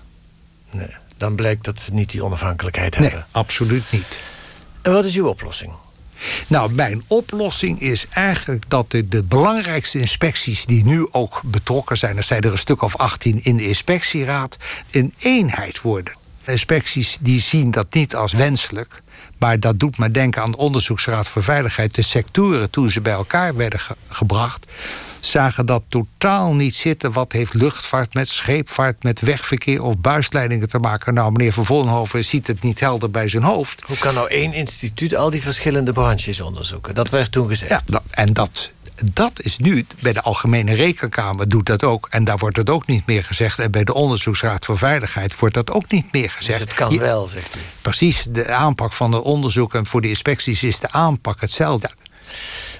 nee. 0.71 0.95
dan 1.17 1.35
blijkt 1.35 1.63
dat 1.63 1.79
ze 1.79 1.93
niet 1.93 2.09
die 2.09 2.23
onafhankelijkheid 2.23 2.95
hebben. 2.95 3.13
Nee, 3.13 3.23
absoluut 3.31 3.83
niet. 3.89 4.17
En 4.81 4.91
wat 4.91 5.05
is 5.05 5.15
uw 5.15 5.27
oplossing? 5.27 5.73
Nou, 6.47 6.73
mijn 6.73 7.03
oplossing 7.07 7.79
is 7.81 8.07
eigenlijk 8.09 8.63
dat 8.67 8.91
de, 8.91 9.23
belangrijkste 9.23 9.99
inspecties 9.99 10.65
die 10.65 10.85
nu 10.85 11.07
ook 11.11 11.41
betrokken 11.45 11.97
zijn, 11.97 12.17
er 12.17 12.23
zijn 12.23 12.41
er 12.41 12.51
een 12.51 12.57
stuk 12.57 12.81
of 12.81 12.95
18 12.95 13.43
in 13.43 13.57
de 13.57 13.67
inspectieraad, 13.67 14.57
een 14.91 15.13
eenheid 15.17 15.81
worden. 15.81 16.13
Inspecties 16.45 17.17
die 17.21 17.39
zien 17.39 17.71
dat 17.71 17.93
niet 17.93 18.15
als 18.15 18.33
wenselijk. 18.33 19.01
Maar 19.37 19.59
dat 19.59 19.79
doet 19.79 19.97
me 19.97 20.11
denken 20.11 20.41
aan 20.41 20.51
de 20.51 20.57
Onderzoeksraad 20.57 21.27
voor 21.27 21.43
Veiligheid. 21.43 21.95
De 21.95 22.01
sectoren 22.01 22.69
toen 22.69 22.89
ze 22.89 23.01
bij 23.01 23.13
elkaar 23.13 23.55
werden 23.55 23.79
gebracht 24.07 24.65
zagen 25.21 25.65
dat 25.65 25.83
totaal 25.87 26.53
niet 26.53 26.75
zitten. 26.75 27.11
Wat 27.11 27.31
heeft 27.31 27.53
luchtvaart 27.53 28.13
met 28.13 28.29
scheepvaart, 28.29 29.03
met 29.03 29.19
wegverkeer 29.19 29.83
of 29.83 29.97
buisleidingen 29.97 30.69
te 30.69 30.79
maken? 30.79 31.13
Nou, 31.13 31.31
meneer 31.31 31.53
Van 31.53 31.65
Vollenhoven 31.65 32.25
ziet 32.25 32.47
het 32.47 32.61
niet 32.61 32.79
helder 32.79 33.11
bij 33.11 33.29
zijn 33.29 33.43
hoofd. 33.43 33.83
Hoe 33.87 33.97
kan 33.97 34.13
nou 34.13 34.29
één 34.29 34.53
instituut 34.53 35.15
al 35.15 35.29
die 35.29 35.41
verschillende 35.41 35.91
branches 35.91 36.41
onderzoeken? 36.41 36.95
Dat 36.95 37.09
werd 37.09 37.31
toen 37.31 37.47
gezegd. 37.47 37.83
Ja, 37.87 38.01
en 38.09 38.33
dat, 38.33 38.71
dat 39.13 39.41
is 39.41 39.57
nu, 39.57 39.85
bij 39.99 40.13
de 40.13 40.21
Algemene 40.21 40.73
Rekenkamer 40.73 41.49
doet 41.49 41.65
dat 41.65 41.83
ook. 41.83 42.07
En 42.09 42.23
daar 42.23 42.37
wordt 42.37 42.57
het 42.57 42.69
ook 42.69 42.87
niet 42.87 43.05
meer 43.05 43.23
gezegd. 43.23 43.59
En 43.59 43.71
bij 43.71 43.83
de 43.83 43.93
Onderzoeksraad 43.93 44.65
voor 44.65 44.77
Veiligheid 44.77 45.39
wordt 45.39 45.55
dat 45.55 45.71
ook 45.71 45.91
niet 45.91 46.11
meer 46.11 46.29
gezegd. 46.29 46.59
Dus 46.59 46.67
het 46.67 46.77
kan 46.77 46.97
wel, 46.97 47.27
zegt 47.27 47.55
u. 47.55 47.59
Precies, 47.81 48.25
de 48.29 48.47
aanpak 48.47 48.93
van 48.93 49.11
de 49.11 49.23
onderzoek 49.23 49.73
en 49.73 49.85
voor 49.85 50.01
de 50.01 50.09
inspecties 50.09 50.63
is 50.63 50.79
de 50.79 50.91
aanpak 50.91 51.41
hetzelfde. 51.41 51.89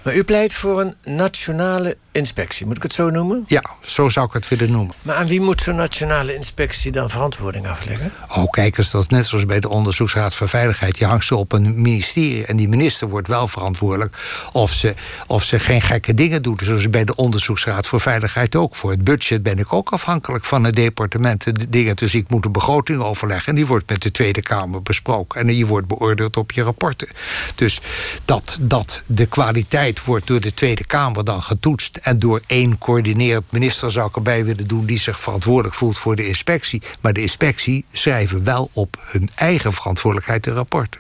Maar 0.02 0.16
u 0.16 0.24
pleit 0.24 0.54
voor 0.54 0.82
een 0.82 0.96
nationale 1.04 1.98
inspectie, 2.12 2.66
moet 2.66 2.78
ik 2.78 2.84
het 2.84 2.94
zo 2.94 3.10
noemen? 3.10 3.44
Ja, 3.48 3.64
zo 3.82 4.10
zou 4.10 4.26
ik 4.26 4.34
het 4.34 4.48
willen 4.48 4.72
noemen. 4.72 4.96
Maar 5.02 5.16
aan 5.16 5.28
wie 5.28 5.42
moet 5.42 5.62
zo'n 5.62 5.76
nationale 5.76 6.36
inspectie 6.36 6.92
dan 6.92 7.10
verantwoording 7.10 7.68
afleggen? 7.68 8.12
Oh, 8.28 8.50
kijk 8.50 8.78
eens, 8.78 8.92
dat 8.92 9.02
is 9.02 9.08
net 9.08 9.26
zoals 9.26 9.46
bij 9.46 9.60
de 9.60 9.70
Onderzoeksraad 9.70 10.36
voor 10.36 10.50
Veiligheid. 10.50 10.98
Je 10.98 11.06
hangt 11.06 11.26
ze 11.26 11.36
op 11.36 11.52
een 11.52 11.82
ministerie 11.82 12.46
en 12.46 12.58
die 12.58 12.68
minister 12.68 13.10
wordt 13.10 13.28
wel 13.28 13.48
verantwoordelijk... 13.48 14.18
of 14.52 14.72
ze, 14.72 14.94
of 15.28 15.44
ze 15.44 15.60
geen 15.60 15.82
gekke 15.82 16.14
dingen 16.14 16.42
doet, 16.42 16.62
zoals 16.64 16.90
bij 16.90 17.06
de 17.06 17.16
Onderzoeksraad 17.16 17.88
voor 17.88 18.02
Veiligheid 18.02 18.56
ook. 18.56 18.76
Voor 18.76 18.92
het 18.92 19.04
budget 19.04 19.44
ben 19.44 19.58
ik 19.58 19.74
ook 19.74 19.90
afhankelijk 19.90 20.46
van 20.46 20.64
het 20.64 20.76
departement. 20.76 21.44
De 21.44 21.70
dingen, 21.70 21.96
dus 21.96 22.14
ik 22.14 22.30
moet 22.30 22.46
een 22.46 22.52
begroting 22.52 23.02
overleggen... 23.02 23.48
en 23.48 23.56
die 23.56 23.68
wordt 23.68 23.90
met 23.90 24.02
de 24.02 24.12
Tweede 24.12 24.42
Kamer 24.42 24.82
besproken. 24.82 25.42
En 25.42 25.56
je 25.56 25.66
wordt 25.66 25.88
beoordeeld 25.88 26.38
op 26.38 26.52
je 26.52 26.64
rapporten. 26.64 27.08
Dus 27.56 27.82
dat, 28.26 28.58
dat 28.60 29.02
de 29.06 29.26
kwaliteit 29.26 29.41
beleid 29.46 30.06
wordt 30.06 30.28
door 30.28 30.42
de 30.42 30.54
Tweede 30.54 30.86
Kamer 30.86 31.26
dan 31.26 31.42
getoetst 31.42 31.98
en 31.98 32.20
door 32.20 32.42
één 32.48 32.78
coördinerend 32.78 33.52
minister 33.52 33.92
zou 33.92 34.08
ik 34.08 34.16
erbij 34.16 34.46
willen 34.46 34.68
doen 34.68 34.86
die 34.86 35.00
zich 35.00 35.20
verantwoordelijk 35.20 35.76
voelt 35.76 35.98
voor 35.98 36.16
de 36.16 36.28
inspectie. 36.28 36.82
Maar 37.02 37.14
de 37.14 37.22
inspectie 37.22 37.86
schrijven 37.92 38.44
wel 38.44 38.70
op 38.74 38.98
hun 39.02 39.30
eigen 39.36 39.74
verantwoordelijkheid 39.74 40.44
de 40.44 40.52
rapporten. 40.52 41.00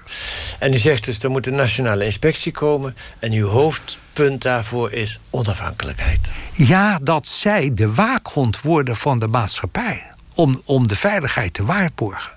En 0.60 0.74
u 0.74 0.78
zegt 0.78 1.06
dus 1.06 1.24
er 1.24 1.32
moet 1.32 1.48
een 1.48 1.56
nationale 1.56 2.06
inspectie 2.06 2.52
komen 2.52 2.96
en 3.20 3.32
uw 3.32 3.48
hoofdpunt 3.48 4.42
daarvoor 4.42 4.92
is 4.92 5.20
onafhankelijkheid. 5.30 6.32
Ja, 6.54 7.00
dat 7.02 7.28
zij 7.28 7.72
de 7.74 7.94
waakhond 7.94 8.62
worden 8.62 8.96
van 8.96 9.20
de 9.20 9.28
maatschappij 9.28 10.04
om, 10.36 10.62
om 10.66 10.88
de 10.88 10.96
veiligheid 10.96 11.54
te 11.54 11.66
waarborgen. 11.66 12.32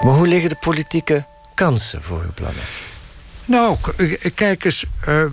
Maar 0.00 0.14
hoe 0.14 0.26
liggen 0.26 0.48
de 0.48 0.56
politieke 0.60 1.26
kansen 1.58 2.02
voor 2.02 2.22
uw 2.22 2.32
plannen? 2.34 2.62
Nou, 3.44 3.76
k- 3.82 4.30
kijk 4.34 4.64
eens. 4.64 4.84
eh, 5.00 5.24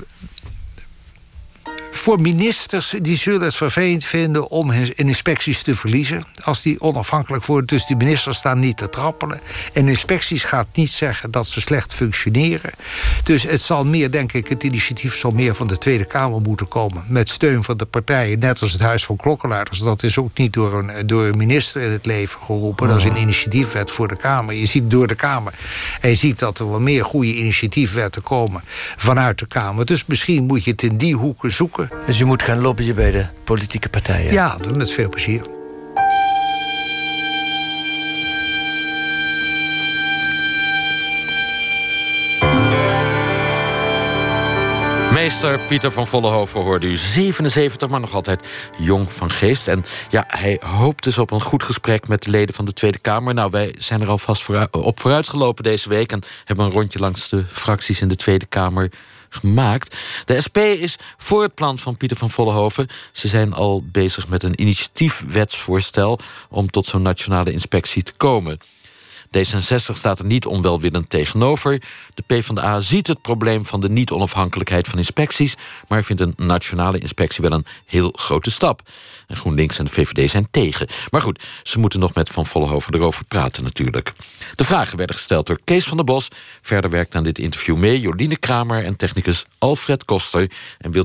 voor 1.98 2.22
ministers, 2.22 2.96
die 3.02 3.18
zullen 3.18 3.42
het 3.42 3.56
vervelend 3.56 4.06
vinden 4.06 4.50
om 4.50 4.72
hun 4.72 4.96
inspecties 4.96 5.62
te 5.62 5.76
verliezen. 5.76 6.24
Als 6.44 6.62
die 6.62 6.82
onafhankelijk 6.82 7.46
worden. 7.46 7.68
Dus 7.68 7.86
die 7.86 7.96
ministers 7.96 8.38
staan 8.38 8.60
niet 8.60 8.78
te 8.78 8.90
trappelen. 8.90 9.42
En 9.74 9.88
inspecties 9.88 10.44
gaat 10.44 10.68
niet 10.74 10.92
zeggen 10.92 11.32
dat 11.32 11.48
ze 11.48 11.62
slecht 11.62 11.94
functioneren. 11.94 12.72
Dus 13.24 13.44
het 13.44 13.62
zal 13.62 13.86
meer, 13.86 14.12
denk 14.12 14.34
ik, 14.34 14.48
het 14.48 14.64
initiatief 14.64 15.16
zal 15.16 15.32
meer 15.32 15.56
van 15.56 15.68
de 15.68 15.78
Tweede 15.78 16.06
Kamer 16.06 16.42
moeten 16.42 16.68
komen. 16.68 17.04
Met 17.08 17.30
steun 17.30 17.64
van 17.64 17.78
de 17.78 17.86
partijen, 17.86 18.40
net 18.40 18.62
als 18.62 18.72
het 18.72 18.82
Huis 18.82 19.06
van 19.06 19.16
Klokkenluiders. 19.16 19.80
Dat 19.80 20.04
is 20.04 20.18
ook 20.18 20.38
niet 20.38 20.54
door 20.54 20.74
een, 20.74 21.08
door 21.08 21.26
een 21.26 21.38
minister 21.38 21.82
in 21.82 21.92
het 21.92 22.06
leven 22.06 22.40
geroepen. 22.40 22.88
Dat 22.88 22.98
is 22.98 23.04
een 23.04 23.18
initiatiefwet 23.18 23.92
voor 23.92 24.08
de 24.08 24.16
Kamer. 24.16 24.54
Je 24.56 24.66
ziet 24.66 24.92
door 24.92 25.08
de 25.08 25.16
Kamer. 25.16 25.54
En 26.02 26.10
je 26.10 26.16
ziet 26.16 26.40
dat 26.40 26.60
er 26.60 26.70
wel 26.70 26.80
meer 26.80 27.06
goede 27.06 27.36
initiatiefwetten 27.36 28.24
komen 28.24 28.64
vanuit 28.96 29.40
de 29.40 29.48
Kamer. 29.48 29.86
Dus 29.86 30.06
misschien 30.06 30.46
moet 30.46 30.64
je 30.64 30.72
het 30.72 30.84
in 30.84 30.98
die 30.98 31.16
hoeken 31.16 31.54
zoeken. 31.54 31.85
Dus 32.06 32.20
u 32.20 32.26
moet 32.26 32.44
gaan 32.44 32.62
lobbyen 32.62 32.96
bij 32.96 33.12
de 33.12 33.26
politieke 33.44 33.90
partijen? 33.90 34.34
Ja, 34.34 34.58
met 34.74 34.92
veel 34.92 35.10
plezier. 35.10 35.54
Meester 45.26 45.60
Pieter 45.60 45.92
van 45.92 46.08
Vollenhoven 46.08 46.62
hoorde 46.62 46.88
u 46.88 46.96
77, 46.96 47.90
maar 47.90 48.00
nog 48.00 48.14
altijd 48.14 48.48
jong 48.78 49.12
van 49.12 49.32
geest. 49.32 49.68
En 49.68 49.86
ja, 50.10 50.24
hij 50.28 50.62
hoopt 50.66 51.04
dus 51.04 51.18
op 51.18 51.32
een 51.32 51.42
goed 51.42 51.64
gesprek 51.64 52.08
met 52.08 52.24
de 52.24 52.30
leden 52.30 52.56
van 52.56 52.66
de 52.66 52.74
Tweede 52.74 52.98
Kamer. 52.98 53.34
Nou, 53.34 53.52
wij 53.52 53.76
zijn 53.78 54.02
er 54.02 54.08
alvast 54.08 54.44
vooruit, 54.44 54.72
op 54.72 55.00
vooruitgelopen 55.00 55.64
deze 55.64 55.90
week... 55.90 56.12
en 56.12 56.24
hebben 56.46 56.66
een 56.66 56.72
rondje 56.72 57.00
langs 57.00 57.30
de 57.30 57.44
fracties 57.52 58.02
in 58.02 58.08
de 58.08 58.16
Tweede 58.16 58.46
Kamer 58.46 58.92
gemaakt. 59.36 59.96
De 60.26 60.42
SP 60.46 60.58
is 60.58 60.96
voor 61.18 61.42
het 61.42 61.54
plan 61.54 61.78
van 61.78 61.98
Pieter 61.98 62.18
van 62.18 62.30
Vollenhoven. 62.30 62.88
Ze 63.12 63.28
zijn 63.28 63.54
al 63.54 63.84
bezig 63.92 64.28
met 64.28 64.44
een 64.44 64.62
initiatiefwetsvoorstel... 64.62 66.20
om 66.50 66.70
tot 66.70 66.86
zo'n 66.86 67.02
nationale 67.02 67.52
inspectie 67.52 68.04
te 68.04 68.14
komen. 68.18 68.60
D66 69.38 69.96
staat 69.96 70.20
er 70.20 70.26
niet 70.26 70.46
onwelwillend 70.46 71.10
tegenover. 71.10 71.82
De 72.14 72.24
PvdA 72.26 72.80
ziet 72.80 73.08
het 73.08 73.22
probleem 73.22 73.66
van 73.66 73.82
de 73.82 73.90
niet-onafhankelijkheid 73.90 74.88
van 74.88 74.98
inspecties... 74.98 75.56
maar 75.88 76.04
vindt 76.04 76.22
een 76.22 76.34
nationale 76.38 77.00
inspectie 77.00 77.42
wel 77.42 77.52
een 77.52 77.66
heel 77.86 78.14
grote 78.16 78.52
stap. 78.52 78.82
En 79.28 79.36
GroenLinks 79.36 79.80
en 79.80 79.86
de 79.86 79.92
VVD 79.92 80.32
zijn 80.32 80.48
tegen. 80.52 80.88
Maar 81.12 81.22
goed, 81.22 81.44
ze 81.64 81.80
moeten 81.80 82.00
nog 82.00 82.14
met 82.14 82.30
Van 82.30 82.46
Vollenhoven 82.46 82.94
erover 82.94 83.26
praten 83.26 83.64
natuurlijk. 83.64 84.14
De 84.56 84.64
vragen 84.64 84.98
werden 84.98 85.16
gesteld 85.16 85.46
door 85.46 85.60
Kees 85.64 85.86
van 85.86 85.98
der 85.98 86.06
Bos. 86.06 86.28
Verder 86.62 86.90
werkt 86.90 87.16
aan 87.16 87.24
dit 87.24 87.40
interview 87.40 87.76
mee 87.76 88.00
Jolien 88.00 88.40
Kramer 88.40 88.84
en 88.84 88.96
technicus 88.96 89.46
Alfred 89.58 90.06
Koster. 90.06 90.52
En 90.78 90.92
wilt 90.92 91.04